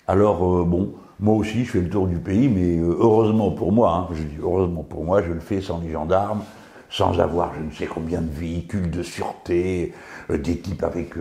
Alors, 0.07 0.43
euh, 0.43 0.65
bon, 0.65 0.93
moi 1.21 1.35
aussi, 1.35 1.63
je 1.63 1.71
fais 1.71 1.79
le 1.79 1.87
tour 1.87 2.05
du 2.05 2.17
pays, 2.17 2.49
mais 2.49 2.77
euh, 2.77 2.97
heureusement 2.99 3.51
pour 3.51 3.71
moi, 3.71 3.93
hein, 3.93 4.13
je 4.13 4.23
dis 4.23 4.35
heureusement 4.41 4.83
pour 4.83 5.05
moi, 5.05 5.21
je 5.21 5.31
le 5.31 5.39
fais 5.39 5.61
sans 5.61 5.79
les 5.79 5.91
gendarmes, 5.91 6.41
sans 6.95 7.19
avoir 7.19 7.53
je 7.55 7.65
ne 7.65 7.71
sais 7.71 7.87
combien 7.87 8.21
de 8.21 8.31
véhicules 8.31 8.89
de 8.89 9.03
sûreté, 9.03 9.93
des 10.29 10.57
types 10.59 10.81
avec 10.83 11.15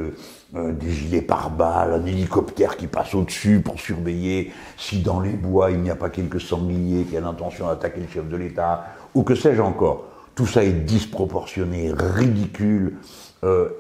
des 0.52 0.90
gilets 0.90 1.20
pare-balles, 1.20 1.94
un 1.94 2.06
hélicoptère 2.06 2.76
qui 2.76 2.86
passe 2.86 3.12
au-dessus 3.12 3.60
pour 3.60 3.80
surveiller 3.80 4.52
si 4.76 5.02
dans 5.02 5.18
les 5.18 5.32
bois 5.32 5.72
il 5.72 5.80
n'y 5.80 5.90
a 5.90 5.96
pas 5.96 6.10
quelques 6.10 6.40
sangliers 6.40 7.02
qui 7.04 7.18
ont 7.18 7.22
l'intention 7.22 7.66
d'attaquer 7.66 8.02
le 8.02 8.06
chef 8.06 8.28
de 8.28 8.36
l'État, 8.36 8.84
ou 9.14 9.24
que 9.24 9.34
sais-je 9.34 9.60
encore. 9.60 10.04
Tout 10.36 10.46
ça 10.46 10.62
est 10.62 10.84
disproportionné, 10.84 11.92
ridicule, 11.92 12.98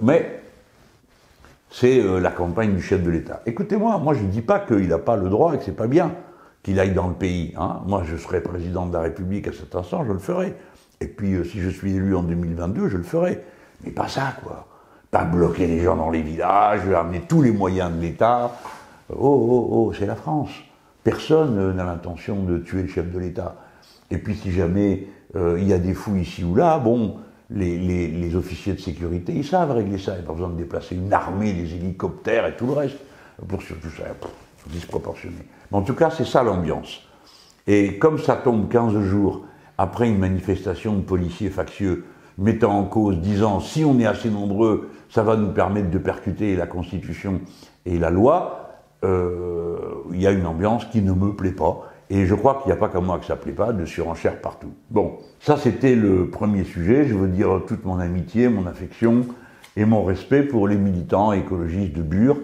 mais 0.02 0.42
c'est 1.74 2.00
euh, 2.00 2.20
la 2.20 2.30
campagne 2.30 2.74
du 2.74 2.82
chef 2.82 3.02
de 3.02 3.10
l'État. 3.10 3.42
Écoutez-moi, 3.46 3.98
moi 3.98 4.14
je 4.14 4.22
ne 4.22 4.28
dis 4.28 4.42
pas 4.42 4.60
qu'il 4.60 4.88
n'a 4.88 4.98
pas 4.98 5.16
le 5.16 5.28
droit 5.28 5.54
et 5.54 5.58
que 5.58 5.64
c'est 5.64 5.72
pas 5.72 5.88
bien 5.88 6.12
qu'il 6.62 6.78
aille 6.78 6.94
dans 6.94 7.08
le 7.08 7.14
pays. 7.14 7.52
Hein. 7.56 7.80
Moi 7.86 8.02
je 8.04 8.16
serai 8.16 8.40
président 8.40 8.86
de 8.86 8.92
la 8.92 9.00
République 9.00 9.48
à 9.48 9.52
cet 9.52 9.74
instant, 9.74 10.04
je 10.04 10.12
le 10.12 10.20
ferai. 10.20 10.54
Et 11.04 11.06
puis 11.06 11.34
euh, 11.34 11.44
si 11.44 11.60
je 11.60 11.68
suis 11.68 11.94
élu 11.94 12.16
en 12.16 12.22
2022, 12.22 12.88
je 12.88 12.96
le 12.96 13.02
ferai. 13.02 13.44
Mais 13.84 13.90
pas 13.90 14.08
ça, 14.08 14.34
quoi. 14.42 14.66
Pas 15.10 15.24
bloquer 15.24 15.66
les 15.66 15.80
gens 15.80 15.96
dans 15.96 16.08
les 16.08 16.22
villages, 16.22 16.80
amener 16.88 17.20
tous 17.28 17.42
les 17.42 17.52
moyens 17.52 17.92
de 17.94 18.00
l'État. 18.00 18.52
Oh, 19.10 19.16
oh, 19.18 19.68
oh, 19.70 19.92
c'est 19.96 20.06
la 20.06 20.16
France. 20.16 20.48
Personne 21.02 21.58
euh, 21.58 21.72
n'a 21.74 21.84
l'intention 21.84 22.42
de 22.42 22.56
tuer 22.58 22.82
le 22.82 22.88
chef 22.88 23.12
de 23.12 23.18
l'État. 23.18 23.56
Et 24.10 24.16
puis 24.16 24.34
si 24.34 24.50
jamais 24.50 25.08
il 25.36 25.66
y 25.66 25.72
a 25.72 25.78
des 25.78 25.94
fous 25.94 26.14
ici 26.14 26.44
ou 26.44 26.54
là, 26.54 26.78
bon, 26.78 27.16
les, 27.50 28.36
officiers 28.36 28.74
de 28.74 28.78
sécurité, 28.78 29.32
ils 29.32 29.44
savent 29.44 29.72
régler 29.72 29.98
ça. 29.98 30.12
Il 30.12 30.18
n'y 30.18 30.24
a 30.24 30.26
pas 30.28 30.32
besoin 30.32 30.50
de 30.50 30.56
déplacer 30.56 30.94
une 30.94 31.12
armée, 31.12 31.52
des 31.52 31.74
hélicoptères 31.74 32.46
et 32.46 32.54
tout 32.54 32.66
le 32.66 32.74
reste 32.74 32.98
pour 33.48 33.60
surtout 33.60 33.90
ça. 33.90 34.04
disproportionné. 34.68 35.38
Mais 35.72 35.78
en 35.78 35.82
tout 35.82 35.94
cas, 35.94 36.10
c'est 36.10 36.24
ça 36.24 36.44
l'ambiance. 36.44 37.02
Et 37.66 37.98
comme 37.98 38.20
ça 38.20 38.36
tombe 38.36 38.68
15 38.68 39.00
jours 39.00 39.44
après 39.78 40.08
une 40.08 40.18
manifestation 40.18 40.94
de 40.94 41.02
policiers 41.02 41.50
factieux 41.50 42.04
mettant 42.38 42.78
en 42.78 42.84
cause, 42.84 43.18
disant 43.18 43.60
si 43.60 43.84
on 43.84 43.98
est 43.98 44.06
assez 44.06 44.30
nombreux, 44.30 44.90
ça 45.08 45.22
va 45.22 45.36
nous 45.36 45.52
permettre 45.52 45.90
de 45.90 45.98
percuter 45.98 46.56
la 46.56 46.66
Constitution 46.66 47.40
et 47.86 47.98
la 47.98 48.10
loi, 48.10 48.70
euh, 49.04 49.76
il 50.12 50.20
y 50.20 50.26
a 50.26 50.32
une 50.32 50.46
ambiance 50.46 50.84
qui 50.86 51.02
ne 51.02 51.12
me 51.12 51.32
plaît 51.32 51.52
pas. 51.52 51.90
Et 52.10 52.26
je 52.26 52.34
crois 52.34 52.60
qu'il 52.60 52.66
n'y 52.66 52.72
a 52.72 52.76
pas 52.76 52.88
qu'à 52.88 53.00
moi 53.00 53.18
que 53.18 53.24
ça 53.24 53.34
ne 53.34 53.40
plaît 53.40 53.52
pas, 53.52 53.72
de 53.72 53.84
surenchère 53.84 54.40
partout. 54.40 54.72
Bon, 54.90 55.18
ça 55.40 55.56
c'était 55.56 55.94
le 55.94 56.28
premier 56.28 56.64
sujet. 56.64 57.06
Je 57.06 57.14
veux 57.14 57.28
dire 57.28 57.62
toute 57.66 57.84
mon 57.84 57.98
amitié, 57.98 58.48
mon 58.48 58.66
affection 58.66 59.26
et 59.76 59.84
mon 59.84 60.04
respect 60.04 60.42
pour 60.42 60.68
les 60.68 60.76
militants 60.76 61.32
écologistes 61.32 61.94
de 61.94 62.02
Bure 62.02 62.38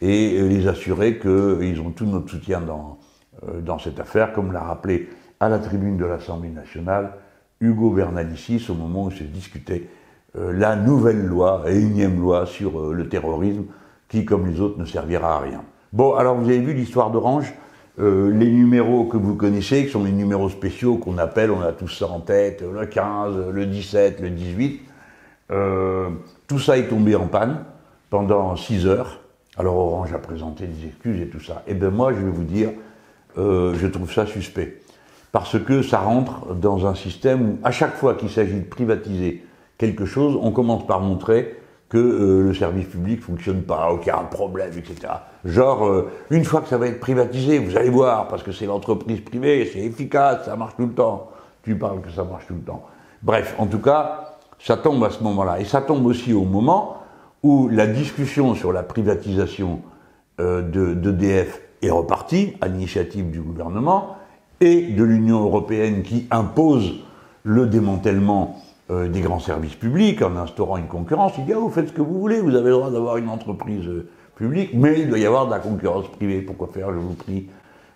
et 0.00 0.40
les 0.40 0.66
assurer 0.68 1.18
qu'ils 1.18 1.80
ont 1.80 1.90
tout 1.90 2.06
notre 2.06 2.28
soutien 2.28 2.60
dans, 2.60 2.98
euh, 3.48 3.60
dans 3.60 3.78
cette 3.78 4.00
affaire, 4.00 4.32
comme 4.32 4.52
l'a 4.52 4.62
rappelé 4.62 5.08
à 5.40 5.48
la 5.48 5.58
tribune 5.58 5.96
de 5.96 6.04
l'Assemblée 6.04 6.50
nationale 6.50 7.12
Hugo 7.60 7.90
Bernalicis 7.90 8.66
au 8.68 8.74
moment 8.74 9.04
où 9.04 9.10
se 9.10 9.24
discutait 9.24 9.88
euh, 10.36 10.52
la 10.52 10.76
nouvelle 10.76 11.24
loi, 11.24 11.64
et 11.66 11.76
énième 11.76 12.20
loi 12.20 12.46
sur 12.46 12.80
euh, 12.80 12.92
le 12.92 13.08
terrorisme, 13.08 13.64
qui, 14.08 14.24
comme 14.24 14.46
les 14.46 14.60
autres, 14.60 14.78
ne 14.78 14.84
servira 14.84 15.36
à 15.36 15.38
rien. 15.40 15.62
Bon, 15.92 16.14
alors 16.14 16.36
vous 16.36 16.48
avez 16.48 16.60
vu 16.60 16.74
l'histoire 16.74 17.10
d'Orange 17.10 17.54
euh, 18.00 18.32
les 18.32 18.50
numéros 18.50 19.04
que 19.04 19.16
vous 19.16 19.36
connaissez, 19.36 19.86
qui 19.86 19.92
sont 19.92 20.02
les 20.02 20.12
numéros 20.12 20.48
spéciaux 20.48 20.96
qu'on 20.96 21.16
appelle, 21.16 21.52
on 21.52 21.60
a 21.60 21.72
tous 21.72 21.88
ça 21.88 22.08
en 22.08 22.18
tête, 22.18 22.62
le 22.62 22.86
15, 22.86 23.50
le 23.52 23.66
17, 23.66 24.20
le 24.20 24.30
18, 24.30 24.82
euh, 25.52 26.10
tout 26.48 26.58
ça 26.58 26.76
est 26.76 26.88
tombé 26.88 27.14
en 27.14 27.28
panne 27.28 27.64
pendant 28.10 28.56
6 28.56 28.86
heures. 28.86 29.20
Alors 29.56 29.76
Orange 29.76 30.12
a 30.12 30.18
présenté 30.18 30.66
des 30.66 30.88
excuses 30.88 31.20
et 31.20 31.28
tout 31.28 31.38
ça. 31.38 31.62
Et 31.68 31.70
eh 31.70 31.74
bien 31.74 31.90
moi, 31.90 32.12
je 32.12 32.18
vais 32.18 32.30
vous 32.30 32.42
dire, 32.42 32.70
je 33.36 33.86
trouve 33.86 34.12
ça 34.12 34.26
suspect. 34.26 34.80
Parce 35.34 35.58
que 35.58 35.82
ça 35.82 35.98
rentre 35.98 36.54
dans 36.54 36.86
un 36.86 36.94
système 36.94 37.42
où, 37.42 37.58
à 37.64 37.72
chaque 37.72 37.96
fois 37.96 38.14
qu'il 38.14 38.30
s'agit 38.30 38.60
de 38.60 38.68
privatiser 38.68 39.44
quelque 39.78 40.04
chose, 40.04 40.38
on 40.40 40.52
commence 40.52 40.86
par 40.86 41.00
montrer 41.00 41.56
que 41.88 41.98
euh, 41.98 42.42
le 42.44 42.54
service 42.54 42.86
public 42.86 43.20
fonctionne 43.20 43.62
pas, 43.62 43.90
qu'il 43.98 44.06
y 44.06 44.10
a 44.10 44.20
un 44.20 44.26
problème, 44.26 44.70
etc. 44.78 45.12
Genre, 45.44 45.86
euh, 45.86 46.08
une 46.30 46.44
fois 46.44 46.60
que 46.60 46.68
ça 46.68 46.78
va 46.78 46.86
être 46.86 47.00
privatisé, 47.00 47.58
vous 47.58 47.76
allez 47.76 47.90
voir, 47.90 48.28
parce 48.28 48.44
que 48.44 48.52
c'est 48.52 48.66
l'entreprise 48.66 49.22
privée, 49.22 49.68
c'est 49.72 49.80
efficace, 49.80 50.44
ça 50.44 50.54
marche 50.54 50.76
tout 50.76 50.86
le 50.86 50.92
temps. 50.92 51.32
Tu 51.64 51.76
parles 51.76 52.00
que 52.00 52.12
ça 52.12 52.22
marche 52.22 52.46
tout 52.46 52.54
le 52.54 52.62
temps. 52.62 52.84
Bref, 53.20 53.56
en 53.58 53.66
tout 53.66 53.80
cas, 53.80 54.36
ça 54.60 54.76
tombe 54.76 55.02
à 55.02 55.10
ce 55.10 55.20
moment-là. 55.24 55.58
Et 55.58 55.64
ça 55.64 55.82
tombe 55.82 56.06
aussi 56.06 56.32
au 56.32 56.44
moment 56.44 56.98
où 57.42 57.68
la 57.68 57.88
discussion 57.88 58.54
sur 58.54 58.72
la 58.72 58.84
privatisation 58.84 59.80
euh, 60.38 60.62
d'EDF 60.94 61.60
est 61.82 61.90
repartie, 61.90 62.54
à 62.60 62.68
l'initiative 62.68 63.32
du 63.32 63.40
gouvernement, 63.40 64.18
et 64.60 64.82
de 64.82 65.04
l'Union 65.04 65.42
européenne 65.42 66.02
qui 66.02 66.26
impose 66.30 66.94
le 67.44 67.66
démantèlement 67.66 68.56
euh, 68.90 69.08
des 69.08 69.20
grands 69.20 69.40
services 69.40 69.74
publics 69.74 70.20
en 70.22 70.36
instaurant 70.36 70.76
une 70.76 70.88
concurrence. 70.88 71.32
Il 71.38 71.46
dit 71.46 71.52
ah, 71.54 71.58
vous 71.58 71.70
faites 71.70 71.88
ce 71.88 71.92
que 71.92 72.02
vous 72.02 72.20
voulez, 72.20 72.40
vous 72.40 72.54
avez 72.54 72.68
le 72.68 72.76
droit 72.76 72.90
d'avoir 72.90 73.16
une 73.16 73.28
entreprise 73.28 73.86
euh, 73.86 74.08
publique, 74.36 74.70
mais 74.74 75.00
il 75.00 75.08
doit 75.08 75.18
y 75.18 75.26
avoir 75.26 75.46
de 75.46 75.52
la 75.52 75.58
concurrence 75.58 76.08
privée. 76.08 76.42
Pourquoi 76.42 76.68
faire 76.68 76.92
Je 76.92 76.98
vous 76.98 77.14
prie? 77.14 77.48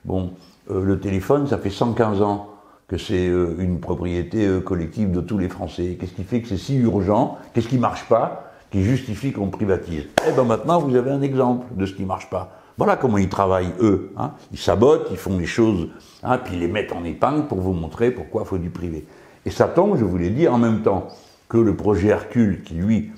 Bon, 0.04 0.32
euh, 0.70 0.82
le 0.82 0.98
téléphone, 0.98 1.46
ça 1.46 1.58
fait 1.58 1.70
115 1.70 2.22
ans 2.22 2.48
que 2.86 2.96
c'est 2.96 3.26
une 3.26 3.80
propriété 3.80 4.48
collective 4.64 5.10
de 5.10 5.20
tous 5.20 5.36
les 5.36 5.50
Français. 5.50 5.98
Qu'est-ce 6.00 6.14
qui 6.14 6.24
fait 6.24 6.40
que 6.40 6.48
c'est 6.48 6.56
si 6.56 6.74
urgent? 6.76 7.36
Qu'est-ce 7.52 7.68
qui 7.68 7.76
marche 7.76 8.08
pas? 8.08 8.54
Qui 8.70 8.82
justifie 8.82 9.30
qu'on 9.30 9.48
privatise? 9.50 10.04
Eh 10.26 10.32
bien 10.32 10.44
maintenant, 10.44 10.80
vous 10.80 10.96
avez 10.96 11.10
un 11.10 11.20
exemple 11.20 11.66
de 11.72 11.84
ce 11.84 11.92
qui 11.92 12.06
marche 12.06 12.30
pas. 12.30 12.50
Voilà 12.78 12.96
comment 12.96 13.18
ils 13.18 13.28
travaillent, 13.28 13.74
eux. 13.80 14.12
Hein. 14.16 14.32
Ils 14.52 14.58
sabotent, 14.58 15.08
ils 15.10 15.18
font 15.18 15.36
les 15.36 15.44
choses, 15.44 15.88
hein, 16.22 16.38
puis 16.38 16.56
les 16.56 16.68
mettent 16.68 16.92
en 16.92 17.04
épingle 17.04 17.46
pour 17.46 17.58
vous 17.58 17.72
montrer 17.72 18.10
pourquoi 18.10 18.42
il 18.44 18.48
faut 18.48 18.58
du 18.58 18.70
privé. 18.70 19.06
Et 19.46 19.50
ça 19.50 19.66
tombe, 19.66 19.96
je 19.96 20.04
vous 20.04 20.18
l'ai 20.18 20.30
dit, 20.30 20.48
en 20.48 20.58
même 20.58 20.82
temps 20.82 21.08
que 21.48 21.58
le 21.58 21.74
projet 21.74 22.08
Hercule, 22.08 22.62
qui 22.62 22.74
lui 22.74 23.10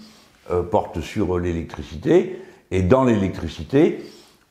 euh, 0.51 0.63
porte 0.63 1.01
sur 1.01 1.39
l'électricité. 1.39 2.41
Et 2.71 2.83
dans 2.83 3.05
l'électricité, 3.05 4.05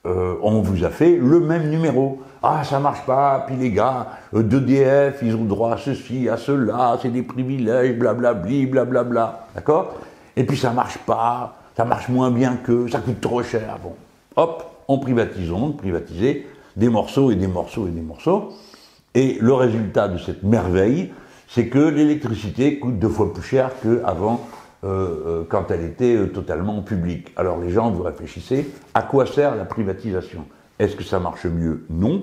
euh, 0.05 0.35
on 0.41 0.61
vous 0.61 0.83
a 0.83 0.89
fait 0.89 1.15
le 1.15 1.39
même 1.39 1.69
numéro. 1.69 2.21
Ah, 2.41 2.63
ça 2.63 2.79
marche 2.79 3.05
pas, 3.05 3.43
puis 3.47 3.55
les 3.57 3.71
gars 3.71 4.07
euh, 4.33 4.43
d'EDF, 4.43 5.19
ils 5.21 5.35
ont 5.35 5.43
droit 5.43 5.73
à 5.73 5.77
ceci, 5.77 6.29
à 6.29 6.37
cela, 6.37 6.97
c'est 7.01 7.09
des 7.09 7.21
privilèges, 7.21 7.97
blablabli, 7.97 8.65
blablabla. 8.65 9.47
D'accord? 9.55 9.95
Et 10.35 10.45
puis 10.45 10.57
ça 10.57 10.71
marche 10.71 10.97
pas, 10.99 11.55
ça 11.75 11.83
marche 11.83 12.07
moins 12.07 12.31
bien 12.31 12.57
que, 12.57 12.87
ça 12.87 12.99
coûte 12.99 13.19
trop 13.19 13.43
cher. 13.43 13.77
Bon, 13.83 13.93
hop, 14.37 14.63
on 14.87 14.99
privatise, 14.99 15.51
on 15.51 15.71
privatiser 15.73 16.47
des 16.79 16.89
morceaux 16.89 17.29
et 17.29 17.35
des 17.35 17.47
morceaux 17.47 17.87
et 17.87 17.91
des 17.91 18.01
morceaux. 18.01 18.53
Et 19.13 19.37
le 19.39 19.53
résultat 19.53 20.07
de 20.07 20.17
cette 20.17 20.43
merveille, 20.43 21.11
c'est 21.47 21.67
que 21.67 21.79
l'électricité 21.79 22.79
coûte 22.79 22.97
deux 22.97 23.09
fois 23.09 23.33
plus 23.33 23.43
cher 23.43 23.71
qu'avant 23.81 24.47
euh, 24.85 24.87
euh, 24.87 25.43
quand 25.49 25.71
elle 25.71 25.83
était 25.83 26.15
euh, 26.15 26.27
totalement 26.27 26.81
publique. 26.81 27.33
Alors 27.35 27.59
les 27.59 27.69
gens, 27.69 27.91
vous 27.91 28.03
réfléchissez, 28.03 28.69
à 28.93 29.01
quoi 29.01 29.25
sert 29.25 29.55
la 29.55 29.65
privatisation? 29.65 30.45
Est-ce 30.79 30.95
que 30.95 31.03
ça 31.03 31.19
marche 31.19 31.45
mieux? 31.45 31.85
Non. 31.89 32.21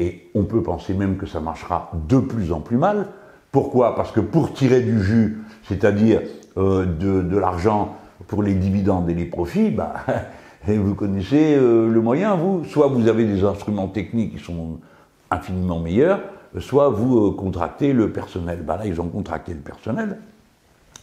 Et 0.00 0.28
on 0.34 0.42
peut 0.42 0.62
penser 0.62 0.94
même 0.94 1.16
que 1.16 1.26
ça 1.26 1.38
marchera 1.38 1.92
de 2.08 2.18
plus 2.18 2.52
en 2.52 2.60
plus 2.60 2.78
mal. 2.78 3.06
Pourquoi? 3.52 3.94
Parce 3.94 4.10
que 4.10 4.20
pour 4.20 4.52
tirer 4.54 4.80
du 4.80 5.02
jus, 5.02 5.38
c'est-à-dire 5.68 6.22
de, 6.56 7.36
l'argent 7.36 7.96
pour 8.26 8.42
les 8.42 8.54
dividendes 8.54 9.08
et 9.08 9.14
les 9.14 9.24
profits, 9.24 9.70
bah, 9.70 9.94
vous 10.66 10.94
connaissez 10.94 11.56
le 11.56 12.00
moyen, 12.00 12.34
vous. 12.34 12.64
Soit 12.64 12.88
vous 12.88 13.08
avez 13.08 13.24
des 13.24 13.44
instruments 13.44 13.88
techniques 13.88 14.36
qui 14.36 14.44
sont 14.44 14.78
infiniment 15.30 15.78
meilleurs, 15.78 16.20
soit 16.58 16.88
vous 16.88 17.32
contractez 17.32 17.92
le 17.92 18.10
personnel. 18.10 18.62
Bah 18.62 18.76
là, 18.76 18.86
ils 18.86 19.00
ont 19.00 19.08
contracté 19.08 19.54
le 19.54 19.60
personnel 19.60 20.18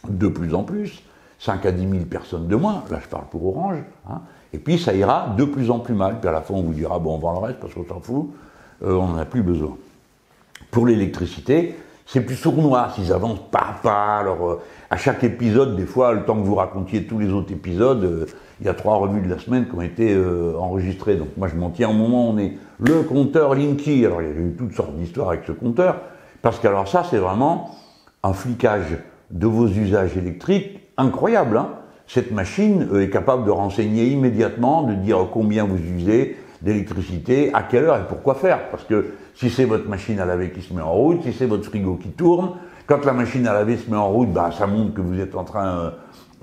de 0.08 0.28
plus 0.28 0.54
en 0.54 0.62
plus, 0.62 1.02
5 1.38 1.66
à 1.66 1.72
10 1.72 1.88
000 1.88 2.04
personnes 2.04 2.48
de 2.48 2.56
moins, 2.56 2.84
là 2.90 2.98
je 3.02 3.08
parle 3.08 3.26
pour 3.30 3.46
Orange, 3.46 3.78
hein. 4.08 4.20
et 4.52 4.58
puis 4.58 4.78
ça 4.78 4.94
ira 4.94 5.34
de 5.36 5.44
plus 5.44 5.70
en 5.70 5.78
plus 5.78 5.94
mal, 5.94 6.20
puis 6.20 6.28
à 6.28 6.32
la 6.32 6.40
fin 6.40 6.54
on 6.54 6.62
vous 6.62 6.72
dira, 6.72 6.98
bon 6.98 7.14
on 7.14 7.18
vend 7.18 7.32
le 7.32 7.38
reste 7.38 7.60
parce 7.60 7.74
qu'on 7.74 7.86
s'en 7.86 8.00
fout, 8.00 8.30
euh, 8.82 8.94
on 8.94 9.08
n'en 9.08 9.18
a 9.18 9.24
plus 9.24 9.42
besoin. 9.42 9.76
Pour 10.70 10.86
l'électricité, 10.86 11.76
c'est 12.06 12.20
plus 12.20 12.36
sournois, 12.36 12.90
s'ils 12.94 13.12
avancent 13.12 13.50
pas 13.50 13.66
à 13.70 13.82
pas, 13.82 14.18
alors 14.18 14.48
euh, 14.48 14.60
à 14.90 14.96
chaque 14.96 15.24
épisode, 15.24 15.76
des 15.76 15.84
fois, 15.84 16.12
le 16.12 16.24
temps 16.24 16.36
que 16.36 16.46
vous 16.46 16.54
racontiez 16.54 17.04
tous 17.04 17.18
les 17.18 17.32
autres 17.32 17.52
épisodes, 17.52 18.04
euh, 18.04 18.26
il 18.60 18.66
y 18.66 18.68
a 18.68 18.74
trois 18.74 18.96
revues 18.96 19.20
de 19.20 19.28
la 19.28 19.38
semaine 19.38 19.68
qui 19.68 19.74
ont 19.74 19.82
été 19.82 20.16
enregistrées, 20.58 21.16
donc 21.16 21.28
moi 21.36 21.46
je 21.46 21.56
m'en 21.56 21.68
tiens 21.68 21.90
au 21.90 21.92
moment 21.92 22.30
où 22.30 22.32
on 22.32 22.38
est 22.38 22.54
le 22.78 23.02
compteur 23.02 23.54
Linky, 23.54 24.06
alors 24.06 24.22
il 24.22 24.28
y 24.28 24.30
a 24.30 24.34
eu 24.34 24.54
toutes 24.56 24.72
sortes 24.72 24.96
d'histoires 24.96 25.28
avec 25.28 25.42
ce 25.46 25.52
compteur, 25.52 26.00
parce 26.40 26.58
qu'alors 26.58 26.88
ça 26.88 27.04
c'est 27.10 27.18
vraiment 27.18 27.76
un 28.22 28.32
flicage 28.32 28.96
de 29.30 29.46
vos 29.46 29.66
usages 29.66 30.16
électriques 30.16 30.80
incroyable. 30.96 31.58
Hein. 31.58 31.68
Cette 32.06 32.30
machine 32.30 32.88
euh, 32.92 33.02
est 33.02 33.10
capable 33.10 33.44
de 33.44 33.50
renseigner 33.50 34.06
immédiatement, 34.06 34.82
de 34.82 34.94
dire 34.94 35.26
combien 35.32 35.64
vous 35.64 35.78
usez 35.78 36.36
d'électricité, 36.62 37.50
à 37.54 37.62
quelle 37.62 37.84
heure 37.84 37.96
et 37.96 38.06
pourquoi 38.08 38.34
faire? 38.34 38.70
Parce 38.70 38.84
que 38.84 39.14
si 39.34 39.50
c'est 39.50 39.64
votre 39.64 39.88
machine 39.88 40.18
à 40.18 40.24
laver 40.24 40.50
qui 40.50 40.62
se 40.62 40.72
met 40.72 40.82
en 40.82 40.92
route, 40.92 41.22
si 41.22 41.32
c'est 41.32 41.46
votre 41.46 41.64
frigo 41.64 41.96
qui 41.96 42.10
tourne, 42.10 42.52
quand 42.86 43.04
la 43.04 43.12
machine 43.12 43.46
à 43.46 43.52
laver 43.52 43.76
se 43.76 43.90
met 43.90 43.96
en 43.96 44.08
route, 44.08 44.32
bah, 44.32 44.50
ça 44.56 44.66
montre 44.66 44.94
que 44.94 45.00
vous 45.00 45.20
êtes 45.20 45.34
en 45.34 45.44
train 45.44 45.92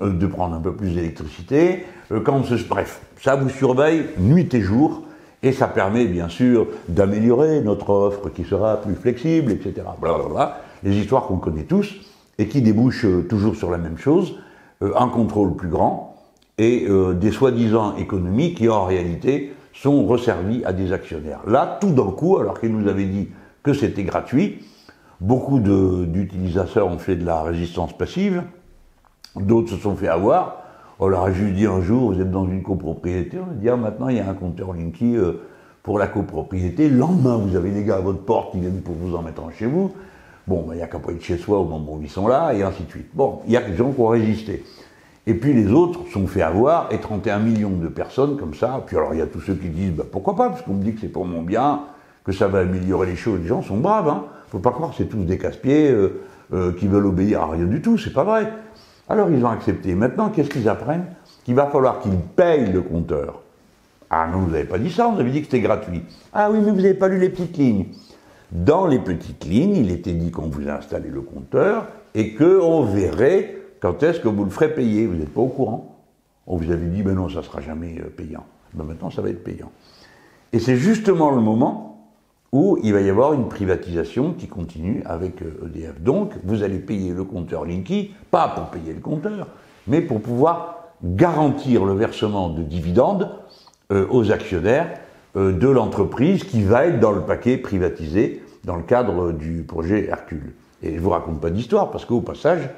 euh, 0.00 0.12
de 0.12 0.26
prendre 0.26 0.54
un 0.54 0.60
peu 0.60 0.74
plus 0.74 0.94
d'électricité. 0.94 1.86
Euh, 2.12 2.20
quand 2.20 2.44
ce, 2.44 2.54
bref, 2.68 3.00
ça 3.20 3.36
vous 3.36 3.48
surveille 3.48 4.06
nuit 4.18 4.52
et 4.52 4.60
jour. 4.60 5.02
Et 5.42 5.52
ça 5.52 5.66
permet 5.66 6.06
bien 6.06 6.30
sûr 6.30 6.68
d'améliorer 6.88 7.60
notre 7.60 7.90
offre 7.90 8.30
qui 8.30 8.44
sera 8.44 8.80
plus 8.80 8.94
flexible, 8.94 9.52
etc. 9.52 9.86
Blablabla. 10.00 10.60
Les 10.82 10.96
histoires 10.96 11.26
qu'on 11.26 11.36
connaît 11.36 11.64
tous 11.64 11.94
et 12.38 12.48
qui 12.48 12.62
débouche 12.62 13.04
euh, 13.04 13.26
toujours 13.28 13.54
sur 13.54 13.70
la 13.70 13.78
même 13.78 13.98
chose, 13.98 14.38
un 14.80 15.08
contrôle 15.08 15.54
plus 15.54 15.68
grand 15.68 16.16
et 16.58 16.86
des 17.14 17.30
soi-disant 17.30 17.96
économies 17.96 18.54
qui 18.54 18.68
en 18.68 18.84
réalité 18.84 19.54
sont 19.74 20.06
resservies 20.06 20.64
à 20.64 20.72
des 20.72 20.92
actionnaires. 20.92 21.40
Là, 21.46 21.78
tout 21.80 21.90
d'un 21.90 22.10
coup, 22.10 22.38
alors 22.38 22.58
qu'ils 22.58 22.74
nous 22.74 22.88
avaient 22.88 23.04
dit 23.04 23.28
que 23.62 23.74
c'était 23.74 24.04
gratuit, 24.04 24.64
beaucoup 25.20 25.58
d'utilisateurs 25.60 26.86
ont 26.86 26.98
fait 26.98 27.16
de 27.16 27.26
la 27.26 27.42
résistance 27.42 27.96
passive, 27.96 28.42
d'autres 29.36 29.70
se 29.70 29.76
sont 29.76 29.96
fait 29.96 30.08
avoir. 30.08 30.62
On 31.00 31.08
leur 31.08 31.24
a 31.24 31.32
juste 31.32 31.54
dit 31.54 31.66
un 31.66 31.80
jour, 31.80 32.12
vous 32.12 32.20
êtes 32.20 32.30
dans 32.30 32.46
une 32.46 32.62
copropriété, 32.62 33.38
on 33.38 33.50
a 33.50 33.54
dit 33.54 33.68
ah, 33.68 33.76
maintenant 33.76 34.08
il 34.08 34.16
y 34.16 34.20
a 34.20 34.28
un 34.28 34.34
compteur 34.34 34.72
Linky 34.72 35.16
pour 35.82 35.98
la 35.98 36.06
copropriété. 36.06 36.88
Le 36.88 36.96
lendemain, 36.96 37.36
vous 37.36 37.56
avez 37.56 37.70
les 37.70 37.84
gars 37.84 37.96
à 37.96 38.00
votre 38.00 38.22
porte 38.24 38.52
qui 38.52 38.60
viennent 38.60 38.80
pour 38.80 38.94
vous 38.94 39.14
en 39.14 39.22
mettre 39.22 39.44
un 39.44 39.50
chez 39.50 39.66
vous. 39.66 39.92
Bon, 40.46 40.62
ben, 40.62 40.74
il 40.74 40.76
n'y 40.76 40.82
a 40.82 40.86
qu'à 40.86 40.98
pas 40.98 41.12
être 41.12 41.22
chez 41.22 41.36
soi 41.36 41.58
au 41.58 41.64
moment 41.64 41.94
où 41.94 42.02
ils 42.02 42.10
sont 42.10 42.26
là, 42.26 42.52
et 42.52 42.62
ainsi 42.62 42.82
de 42.84 42.90
suite. 42.90 43.08
Bon, 43.14 43.40
il 43.46 43.52
y 43.52 43.56
a 43.56 43.62
des 43.62 43.76
gens 43.76 43.92
qui 43.92 44.00
ont 44.00 44.08
résisté. 44.08 44.64
Et 45.26 45.34
puis 45.34 45.54
les 45.54 45.72
autres 45.72 46.00
sont 46.12 46.26
fait 46.26 46.42
avoir, 46.42 46.92
et 46.92 47.00
31 47.00 47.38
millions 47.38 47.70
de 47.70 47.88
personnes 47.88 48.36
comme 48.36 48.54
ça. 48.54 48.82
Puis 48.86 48.96
alors 48.96 49.14
il 49.14 49.18
y 49.18 49.22
a 49.22 49.26
tous 49.26 49.40
ceux 49.40 49.54
qui 49.54 49.68
disent, 49.68 49.92
bah, 49.92 50.04
pourquoi 50.10 50.36
pas, 50.36 50.50
parce 50.50 50.62
qu'on 50.62 50.74
me 50.74 50.82
dit 50.82 50.94
que 50.94 51.00
c'est 51.00 51.08
pour 51.08 51.24
mon 51.24 51.42
bien, 51.42 51.80
que 52.24 52.32
ça 52.32 52.46
va 52.48 52.60
améliorer 52.60 53.06
les 53.06 53.16
choses. 53.16 53.40
Les 53.40 53.46
gens 53.46 53.62
sont 53.62 53.78
braves, 53.78 54.08
hein. 54.08 54.24
Faut 54.48 54.58
pas 54.58 54.70
croire 54.70 54.90
que 54.90 54.96
c'est 54.96 55.08
tous 55.08 55.24
des 55.24 55.38
casse-pieds 55.38 55.90
euh, 55.90 56.22
euh, 56.52 56.72
qui 56.72 56.86
veulent 56.86 57.06
obéir 57.06 57.42
à 57.42 57.50
rien 57.50 57.64
du 57.64 57.80
tout, 57.80 57.98
c'est 57.98 58.12
pas 58.12 58.24
vrai. 58.24 58.52
Alors 59.08 59.30
ils 59.30 59.44
ont 59.44 59.48
accepté. 59.48 59.94
Maintenant, 59.94 60.28
qu'est-ce 60.28 60.50
qu'ils 60.50 60.68
apprennent? 60.68 61.06
Qu'il 61.44 61.54
va 61.54 61.66
falloir 61.66 62.00
qu'ils 62.00 62.16
payent 62.16 62.70
le 62.70 62.82
compteur. 62.82 63.40
Ah 64.10 64.28
non, 64.30 64.40
vous 64.40 64.50
n'avez 64.50 64.64
pas 64.64 64.78
dit 64.78 64.92
ça, 64.92 65.08
on 65.08 65.18
avait 65.18 65.30
dit 65.30 65.40
que 65.40 65.46
c'était 65.46 65.60
gratuit. 65.60 66.02
Ah 66.32 66.50
oui, 66.50 66.58
mais 66.62 66.70
vous 66.70 66.76
n'avez 66.76 66.94
pas 66.94 67.08
lu 67.08 67.18
les 67.18 67.30
petites 67.30 67.56
lignes. 67.56 67.86
Dans 68.52 68.86
les 68.86 68.98
petites 68.98 69.44
lignes, 69.44 69.76
il 69.76 69.90
était 69.90 70.12
dit 70.12 70.30
qu'on 70.30 70.48
vous 70.48 70.68
a 70.68 70.74
installé 70.74 71.08
le 71.08 71.22
compteur 71.22 71.88
et 72.14 72.34
qu'on 72.34 72.84
verrait 72.84 73.63
quand 73.84 74.02
est-ce 74.02 74.18
que 74.18 74.28
vous 74.28 74.44
le 74.44 74.50
ferez 74.50 74.74
payer? 74.74 75.06
Vous 75.06 75.12
n'êtes 75.12 75.34
pas 75.34 75.42
au 75.42 75.48
courant. 75.48 75.98
On 76.46 76.56
vous 76.56 76.70
avait 76.70 76.86
dit, 76.86 77.02
ben 77.02 77.14
non, 77.14 77.28
ça 77.28 77.40
ne 77.40 77.42
sera 77.42 77.60
jamais 77.60 78.00
euh, 78.00 78.08
payant. 78.08 78.46
Ben 78.72 78.82
maintenant, 78.82 79.10
ça 79.10 79.20
va 79.20 79.28
être 79.28 79.44
payant. 79.44 79.70
Et 80.54 80.58
c'est 80.58 80.76
justement 80.76 81.30
le 81.30 81.42
moment 81.42 82.08
où 82.50 82.78
il 82.82 82.94
va 82.94 83.02
y 83.02 83.10
avoir 83.10 83.34
une 83.34 83.46
privatisation 83.46 84.32
qui 84.32 84.46
continue 84.46 85.02
avec 85.04 85.42
EDF. 85.42 85.90
Euh, 85.90 85.92
e 85.98 86.00
Donc, 86.00 86.32
vous 86.44 86.62
allez 86.62 86.78
payer 86.78 87.12
le 87.12 87.24
compteur 87.24 87.66
Linky, 87.66 88.14
pas 88.30 88.48
pour 88.48 88.68
payer 88.68 88.94
le 88.94 89.00
compteur, 89.00 89.48
mais 89.86 90.00
pour 90.00 90.22
pouvoir 90.22 90.84
garantir 91.02 91.84
le 91.84 91.92
versement 91.92 92.48
de 92.48 92.62
dividendes 92.62 93.28
euh, 93.92 94.06
aux 94.08 94.32
actionnaires 94.32 94.98
de 95.34 95.68
l'entreprise 95.68 96.44
qui 96.44 96.62
va 96.62 96.86
être 96.86 97.00
dans 97.00 97.12
le 97.12 97.20
paquet 97.20 97.58
privatisé 97.58 98.42
dans 98.64 98.76
le 98.76 98.82
cadre 98.82 99.32
du 99.32 99.62
projet 99.62 100.06
Hercule. 100.08 100.54
Et 100.82 100.92
je 100.92 100.94
ne 100.94 101.00
vous 101.00 101.10
raconte 101.10 101.40
pas 101.42 101.50
d'histoire, 101.50 101.90
parce 101.90 102.06
qu'au 102.06 102.22
passage, 102.22 102.70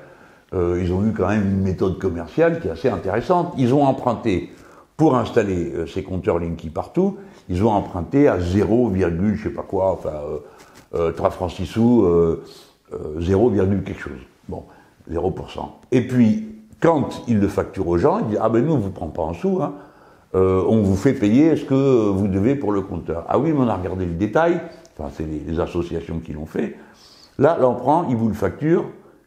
euh, 0.54 0.80
ils 0.82 0.92
ont 0.92 1.04
eu 1.04 1.12
quand 1.12 1.28
même 1.28 1.42
une 1.42 1.62
méthode 1.62 1.98
commerciale 1.98 2.60
qui 2.60 2.68
est 2.68 2.70
assez 2.70 2.88
intéressante. 2.88 3.54
Ils 3.58 3.74
ont 3.74 3.84
emprunté, 3.84 4.50
pour 4.96 5.16
installer 5.16 5.72
euh, 5.74 5.86
ces 5.86 6.02
compteurs 6.02 6.38
Linky 6.38 6.70
partout, 6.70 7.18
ils 7.48 7.62
ont 7.64 7.70
emprunté 7.70 8.28
à 8.28 8.40
0, 8.40 8.92
je 8.94 9.42
sais 9.42 9.50
pas 9.50 9.62
quoi, 9.62 9.92
enfin, 9.92 10.12
euh, 10.94 11.12
3 11.12 11.28
euh, 11.28 11.30
francs 11.30 11.50
6 11.50 11.66
sous, 11.66 12.06
0, 13.18 13.50
quelque 13.50 14.00
chose. 14.00 14.18
Bon, 14.48 14.64
0%. 15.10 15.32
Et 15.92 16.06
puis, 16.06 16.48
quand 16.80 17.22
ils 17.28 17.38
le 17.38 17.48
facturent 17.48 17.88
aux 17.88 17.98
gens, 17.98 18.20
ils 18.20 18.26
disent 18.28 18.38
Ah 18.40 18.48
ben 18.48 18.64
nous, 18.64 18.72
on 18.72 18.76
ne 18.76 18.82
vous 18.82 18.90
prend 18.90 19.08
pas 19.08 19.22
en 19.22 19.34
sous, 19.34 19.60
hein. 19.62 19.74
on 20.34 20.82
vous 20.82 20.96
fait 20.96 21.12
payer 21.12 21.56
ce 21.56 21.64
que 21.64 22.08
vous 22.08 22.28
devez 22.28 22.54
pour 22.54 22.72
le 22.72 22.80
compteur. 22.80 23.24
Ah 23.28 23.38
oui, 23.38 23.52
mais 23.52 23.60
on 23.60 23.68
a 23.68 23.76
regardé 23.76 24.06
le 24.06 24.14
détail, 24.14 24.60
enfin 24.98 25.10
c'est 25.14 25.26
les, 25.26 25.60
associations 25.60 26.20
qui 26.20 26.32
l'ont 26.32 26.46
fait, 26.46 26.76
là, 27.38 27.58
l'on 27.60 27.74
prend, 27.74 28.06
il 28.08 28.16
vous 28.16 28.28
le 28.28 28.34
facture 28.34 28.84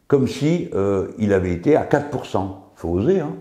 comme 0.09 0.27
si 0.27 0.67
euh, 0.73 1.07
il 1.19 1.31
avait 1.31 1.53
été 1.53 1.77
à 1.77 1.85
4%. 1.85 2.41
faut 2.75 2.89
oser, 2.89 3.21
hein. 3.21 3.35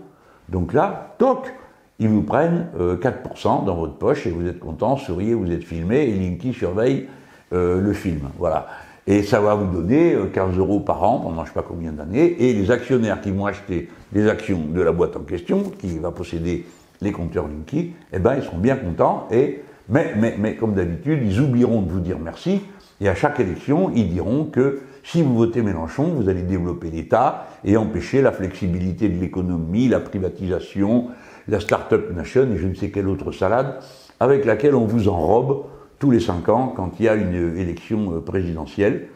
Donc 0.47 0.71
là, 0.71 1.15
toc, 1.17 1.53
ils 1.99 2.07
vous 2.07 2.21
prennent 2.21 2.67
4% 2.77 2.79
euh, 2.79 3.65
dans 3.65 3.75
votre 3.75 3.95
poche 3.95 4.25
et 4.25 4.31
vous 4.31 4.47
êtes 4.47 4.59
content, 4.59 4.95
souriez, 4.95 5.33
vous 5.33 5.51
êtes 5.51 5.63
filmé 5.63 6.03
et 6.03 6.13
Linky 6.13 6.53
surveille 6.53 7.07
euh, 7.53 7.81
le 7.81 7.93
film. 7.93 8.29
Voilà. 8.37 8.67
Et 9.07 9.23
ça 9.23 9.41
va 9.41 9.55
vous 9.55 9.65
donner 9.65 10.15
15 10.31 10.57
euros 10.57 10.79
par 10.79 11.03
an 11.03 11.19
pendant 11.19 11.43
je 11.43 11.49
sais 11.49 11.53
pas 11.53 11.65
combien 11.67 11.91
d'années. 11.91 12.35
Et 12.39 12.53
les 12.53 12.69
actionnaires 12.69 13.19
qui 13.21 13.31
vont 13.31 13.47
acheter 13.47 13.89
des 14.11 14.27
actions 14.27 14.61
de 14.69 14.81
la 14.81 14.91
boîte 14.91 15.17
en 15.17 15.21
question, 15.21 15.63
qui 15.79 15.97
va 15.97 16.11
posséder 16.11 16.65
les 17.01 17.11
compteurs 17.11 17.47
Linky, 17.47 17.93
eh 18.13 18.19
ben, 18.19 18.35
ils 18.35 18.43
seront 18.43 18.59
bien 18.59 18.75
contents 18.75 19.27
et 19.31 19.63
mais, 19.87 20.13
mais, 20.15 20.35
mais 20.37 20.55
comme 20.55 20.75
d'habitude, 20.75 21.19
ils 21.23 21.39
oublieront 21.39 21.81
de 21.81 21.91
vous 21.91 21.99
dire 21.99 22.19
merci, 22.19 22.61
et 23.01 23.09
à 23.09 23.15
chaque 23.15 23.39
élection, 23.39 23.91
ils 23.95 24.09
diront 24.09 24.45
que 24.45 24.81
si 25.11 25.23
vous 25.23 25.35
votez 25.35 25.63
Mélenchon, 25.63 26.03
vous 26.03 26.29
allez 26.29 26.43
développer 26.43 26.91
l'État 26.91 27.47
et 27.65 27.77
empêcher 27.77 28.21
la 28.21 28.31
flexibilité 28.31 29.09
de 29.09 29.19
l'économie, 29.19 29.87
la 29.87 29.99
privatisation, 29.99 31.07
la 31.47 31.59
start-up 31.59 32.11
nation 32.15 32.47
et 32.53 32.57
je 32.57 32.67
ne 32.67 32.75
sais 32.75 32.91
quelle 32.91 33.07
autre 33.07 33.31
salade 33.31 33.79
avec 34.19 34.45
laquelle 34.45 34.75
on 34.75 34.85
vous 34.85 35.07
enrobe 35.07 35.65
tous 35.97 36.11
les 36.11 36.19
cinq 36.19 36.47
ans 36.49 36.67
quand 36.75 36.99
il 36.99 37.05
y 37.07 37.09
a 37.09 37.15
une 37.15 37.57
élection 37.57 38.17
euh, 38.17 38.19
présidentielle. 38.19 39.07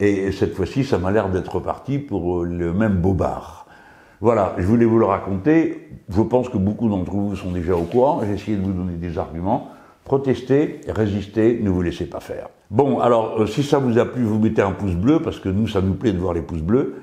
Et 0.00 0.32
cette 0.32 0.54
fois-ci, 0.54 0.82
ça 0.82 0.96
m'a 0.96 1.10
l'air 1.10 1.28
d'être 1.28 1.56
reparti 1.56 1.98
pour 1.98 2.38
euh, 2.38 2.44
le 2.46 2.72
même 2.72 2.94
bobard. 2.94 3.66
Voilà, 4.22 4.54
je 4.56 4.64
voulais 4.64 4.86
vous 4.86 4.98
le 4.98 5.04
raconter. 5.04 5.90
Je 6.08 6.22
pense 6.22 6.48
que 6.48 6.56
beaucoup 6.56 6.88
d'entre 6.88 7.12
vous 7.12 7.36
sont 7.36 7.52
déjà 7.52 7.76
au 7.76 7.82
courant. 7.82 8.22
J'ai 8.24 8.32
essayé 8.32 8.56
de 8.56 8.62
vous 8.62 8.72
donner 8.72 8.94
des 8.94 9.18
arguments. 9.18 9.72
Protestez, 10.08 10.80
résistez, 10.88 11.60
ne 11.62 11.68
vous 11.68 11.82
laissez 11.82 12.06
pas 12.06 12.20
faire. 12.20 12.48
Bon, 12.70 12.98
alors, 12.98 13.42
euh, 13.42 13.46
si 13.46 13.62
ça 13.62 13.76
vous 13.78 13.98
a 13.98 14.06
plu, 14.06 14.22
vous 14.22 14.38
mettez 14.38 14.62
un 14.62 14.70
pouce 14.70 14.94
bleu, 14.94 15.20
parce 15.20 15.38
que 15.38 15.50
nous, 15.50 15.68
ça 15.68 15.82
nous 15.82 15.92
plaît 15.92 16.12
de 16.12 16.18
voir 16.18 16.32
les 16.32 16.40
pouces 16.40 16.62
bleus. 16.62 16.94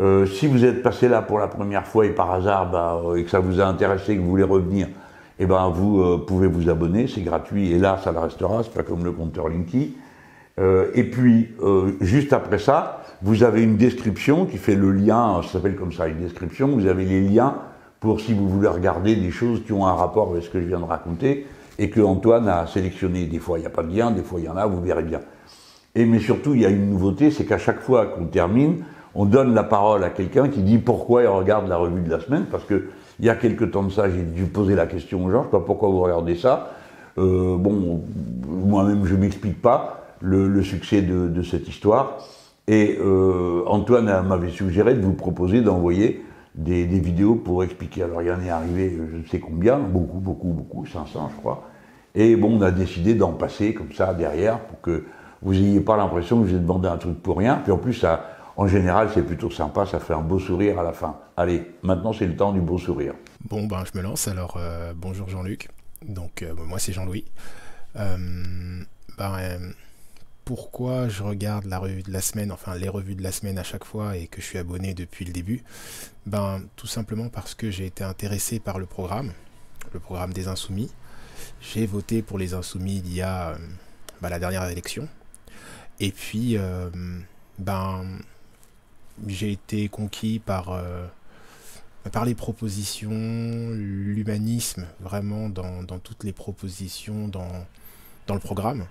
Euh, 0.00 0.26
si 0.26 0.48
vous 0.48 0.64
êtes 0.64 0.82
passé 0.82 1.06
là 1.06 1.22
pour 1.22 1.38
la 1.38 1.46
première 1.46 1.86
fois 1.86 2.04
et 2.04 2.10
par 2.10 2.32
hasard, 2.32 2.68
bah, 2.72 3.00
et 3.16 3.22
que 3.22 3.30
ça 3.30 3.38
vous 3.38 3.60
a 3.60 3.64
intéressé, 3.64 4.16
que 4.16 4.20
vous 4.20 4.30
voulez 4.30 4.42
revenir, 4.42 4.88
eh 5.38 5.46
ben 5.46 5.68
vous 5.68 6.18
pouvez 6.26 6.48
vous 6.48 6.68
abonner, 6.68 7.06
c'est 7.06 7.20
gratuit, 7.20 7.70
et 7.70 7.78
là, 7.78 8.00
ça 8.02 8.10
le 8.10 8.18
restera, 8.18 8.64
c'est 8.64 8.74
pas 8.74 8.82
comme 8.82 9.04
le 9.04 9.12
compteur 9.12 9.48
Linky. 9.48 9.94
et 10.58 11.04
puis, 11.04 11.50
juste 12.00 12.32
après 12.32 12.58
ça, 12.58 13.04
vous 13.22 13.44
avez 13.44 13.62
une 13.62 13.76
description 13.76 14.46
qui 14.46 14.56
fait 14.56 14.74
le 14.74 14.90
lien, 14.90 15.42
ça 15.44 15.52
s'appelle 15.52 15.76
comme 15.76 15.92
ça, 15.92 16.08
une 16.08 16.18
description, 16.18 16.66
vous 16.66 16.86
avez 16.88 17.04
les 17.04 17.20
liens 17.20 17.54
pour 18.00 18.20
si 18.20 18.34
vous 18.34 18.48
voulez 18.48 18.66
regarder 18.66 19.14
des 19.14 19.30
choses 19.30 19.62
qui 19.64 19.72
ont 19.72 19.86
un 19.86 19.94
rapport 19.94 20.32
avec 20.32 20.42
ce 20.42 20.50
que 20.50 20.60
je 20.60 20.66
viens 20.66 20.80
de 20.80 20.84
raconter 20.84 21.46
et 21.78 21.90
que 21.90 22.00
Antoine 22.00 22.48
a 22.48 22.66
sélectionné. 22.66 23.26
Des 23.26 23.38
fois, 23.38 23.58
il 23.58 23.62
n'y 23.62 23.66
a 23.66 23.70
pas 23.70 23.82
de 23.82 23.96
lien, 23.96 24.10
des 24.10 24.22
fois, 24.22 24.40
il 24.40 24.46
y 24.46 24.48
en 24.48 24.56
a, 24.56 24.66
vous 24.66 24.80
verrez 24.80 25.04
bien. 25.04 25.20
Et 25.94 26.04
mais 26.04 26.18
surtout, 26.18 26.54
il 26.54 26.62
y 26.62 26.66
a 26.66 26.68
une 26.68 26.90
nouveauté, 26.90 27.30
c'est 27.30 27.44
qu'à 27.44 27.58
chaque 27.58 27.80
fois 27.80 28.06
qu'on 28.06 28.26
termine, 28.26 28.84
on 29.14 29.24
donne 29.24 29.54
la 29.54 29.64
parole 29.64 30.04
à 30.04 30.10
quelqu'un 30.10 30.48
qui 30.48 30.62
dit 30.62 30.78
pourquoi 30.78 31.22
il 31.22 31.28
regarde 31.28 31.68
la 31.68 31.76
revue 31.76 32.02
de 32.02 32.10
la 32.10 32.20
semaine, 32.20 32.46
parce 32.50 32.64
que 32.64 32.88
il 33.20 33.26
y 33.26 33.30
a 33.30 33.34
quelques 33.34 33.72
temps 33.72 33.82
de 33.82 33.90
ça, 33.90 34.08
j'ai 34.08 34.22
dû 34.22 34.44
poser 34.44 34.76
la 34.76 34.86
question 34.86 35.24
aux 35.24 35.30
gens, 35.30 35.40
je 35.40 35.46
sais 35.46 35.50
pas 35.50 35.60
pourquoi 35.60 35.88
vous 35.88 36.00
regardez 36.00 36.36
ça. 36.36 36.72
Euh, 37.18 37.56
bon, 37.56 38.02
moi-même, 38.46 39.04
je 39.06 39.16
m'explique 39.16 39.60
pas 39.60 40.14
le, 40.20 40.62
succès 40.62 41.02
de, 41.02 41.42
cette 41.42 41.68
histoire. 41.68 42.18
Et 42.68 42.98
euh, 43.00 43.62
Antoine 43.66 44.24
m'avait 44.26 44.50
suggéré 44.50 44.94
de 44.94 45.00
vous 45.00 45.14
proposer 45.14 45.62
d'envoyer 45.62 46.22
des, 46.58 46.84
vidéos 46.98 47.36
pour 47.36 47.62
expliquer. 47.62 48.02
Alors 48.02 48.22
il 48.22 48.28
y 48.28 48.30
en 48.30 48.42
est 48.42 48.50
arrivé, 48.50 48.96
je 49.12 49.16
ne 49.16 49.24
sais 49.24 49.38
combien, 49.38 49.78
beaucoup, 49.78 50.18
beaucoup, 50.18 50.48
beaucoup, 50.48 50.84
500 50.84 51.30
je 51.34 51.36
crois. 51.36 51.68
Et 52.14 52.36
bon, 52.36 52.58
on 52.58 52.62
a 52.62 52.70
décidé 52.70 53.14
d'en 53.14 53.32
passer 53.32 53.74
comme 53.74 53.92
ça 53.92 54.12
derrière 54.12 54.60
pour 54.60 54.80
que 54.80 55.04
vous 55.40 55.52
n'ayez 55.52 55.80
pas 55.80 55.96
l'impression 55.96 56.42
que 56.42 56.48
vous 56.48 56.58
demandé 56.58 56.88
un 56.88 56.96
truc 56.96 57.22
pour 57.22 57.38
rien. 57.38 57.60
Puis 57.62 57.70
en 57.70 57.78
plus, 57.78 57.94
ça, 57.94 58.24
en 58.56 58.66
général, 58.66 59.08
c'est 59.14 59.22
plutôt 59.22 59.50
sympa, 59.50 59.86
ça 59.86 60.00
fait 60.00 60.14
un 60.14 60.20
beau 60.20 60.40
sourire 60.40 60.80
à 60.80 60.82
la 60.82 60.92
fin. 60.92 61.16
Allez, 61.36 61.70
maintenant 61.82 62.12
c'est 62.12 62.26
le 62.26 62.34
temps 62.34 62.52
du 62.52 62.60
beau 62.60 62.78
sourire. 62.78 63.14
Bon, 63.48 63.66
ben 63.66 63.84
je 63.84 63.96
me 63.96 64.02
lance. 64.02 64.26
Alors, 64.26 64.56
euh, 64.58 64.92
bonjour 64.96 65.28
Jean-Luc. 65.28 65.68
Donc, 66.04 66.42
euh, 66.42 66.54
moi 66.66 66.80
c'est 66.80 66.92
Jean-Louis. 66.92 67.24
Euh, 67.96 68.16
ben, 69.16 69.72
pourquoi 70.48 71.10
je 71.10 71.22
regarde 71.22 71.66
la 71.66 71.78
revue 71.78 72.02
de 72.02 72.10
la 72.10 72.22
semaine, 72.22 72.50
enfin 72.52 72.74
les 72.74 72.88
revues 72.88 73.14
de 73.14 73.22
la 73.22 73.32
semaine 73.32 73.58
à 73.58 73.62
chaque 73.62 73.84
fois 73.84 74.16
et 74.16 74.28
que 74.28 74.40
je 74.40 74.46
suis 74.46 74.56
abonné 74.56 74.94
depuis 74.94 75.26
le 75.26 75.32
début? 75.34 75.62
Ben 76.24 76.62
tout 76.74 76.86
simplement 76.86 77.28
parce 77.28 77.54
que 77.54 77.70
j'ai 77.70 77.84
été 77.84 78.02
intéressé 78.02 78.58
par 78.58 78.78
le 78.78 78.86
programme, 78.86 79.34
le 79.92 80.00
programme 80.00 80.32
des 80.32 80.48
Insoumis. 80.48 80.90
J'ai 81.60 81.84
voté 81.84 82.22
pour 82.22 82.38
les 82.38 82.54
Insoumis 82.54 83.02
il 83.04 83.12
y 83.12 83.20
a 83.20 83.50
euh, 83.50 83.56
ben, 84.22 84.30
la 84.30 84.38
dernière 84.38 84.64
élection. 84.70 85.06
Et 86.00 86.12
puis 86.12 86.56
euh, 86.56 86.88
ben 87.58 88.06
j'ai 89.26 89.52
été 89.52 89.90
conquis 89.90 90.38
par 90.38 90.70
euh, 90.70 91.06
par 92.10 92.24
les 92.24 92.34
propositions, 92.34 93.10
l'humanisme, 93.74 94.86
vraiment 94.98 95.50
dans, 95.50 95.98
toutes 95.98 96.24
les 96.24 96.32
propositions 96.32 97.28
dans 97.28 98.34
le 98.34 98.40
programme. 98.40 98.86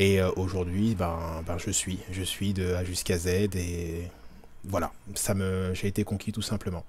Et 0.00 0.18
euh, 0.18 0.30
aujourd'hui, 0.36 0.94
ben, 0.94 1.42
ben, 1.46 1.58
je 1.58 1.70
suis, 1.70 1.98
je 2.10 2.22
suis 2.22 2.54
de 2.54 2.72
A 2.72 2.84
jusqu'à 2.84 3.18
Z 3.18 3.26
et 3.54 4.08
voilà, 4.64 4.92
ça 5.14 5.34
me, 5.34 5.74
j'ai 5.74 5.88
été 5.88 6.04
conquis 6.04 6.32
tout 6.32 6.40
simplement. 6.40 6.86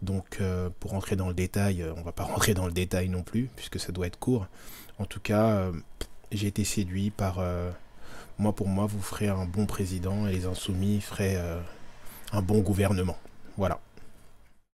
Donc, 0.00 0.38
euh, 0.40 0.70
pour 0.80 0.92
rentrer 0.92 1.14
dans 1.14 1.28
le 1.28 1.34
détail, 1.34 1.82
euh, 1.82 1.92
on 1.98 2.00
va 2.00 2.12
pas 2.12 2.22
rentrer 2.34 2.54
dans 2.54 2.64
le 2.64 2.72
détail 2.72 3.10
non 3.10 3.22
plus, 3.22 3.50
puisque 3.54 3.78
ça 3.78 3.92
doit 3.92 4.06
être 4.06 4.18
court. 4.18 4.46
En 4.98 5.04
tout 5.04 5.20
cas, 5.20 5.72
j'ai 6.32 6.46
été 6.46 6.64
séduit 6.64 7.10
par, 7.10 7.42
moi 8.38 8.54
pour 8.54 8.68
moi, 8.68 8.86
vous 8.86 9.02
ferez 9.02 9.26
un 9.26 9.44
bon 9.44 9.66
président 9.66 10.26
et 10.28 10.32
les 10.32 10.46
insoumis 10.46 11.00
feraient 11.00 11.36
un 12.32 12.42
bon 12.42 12.60
gouvernement. 12.60 13.18
Voilà. 13.58 13.80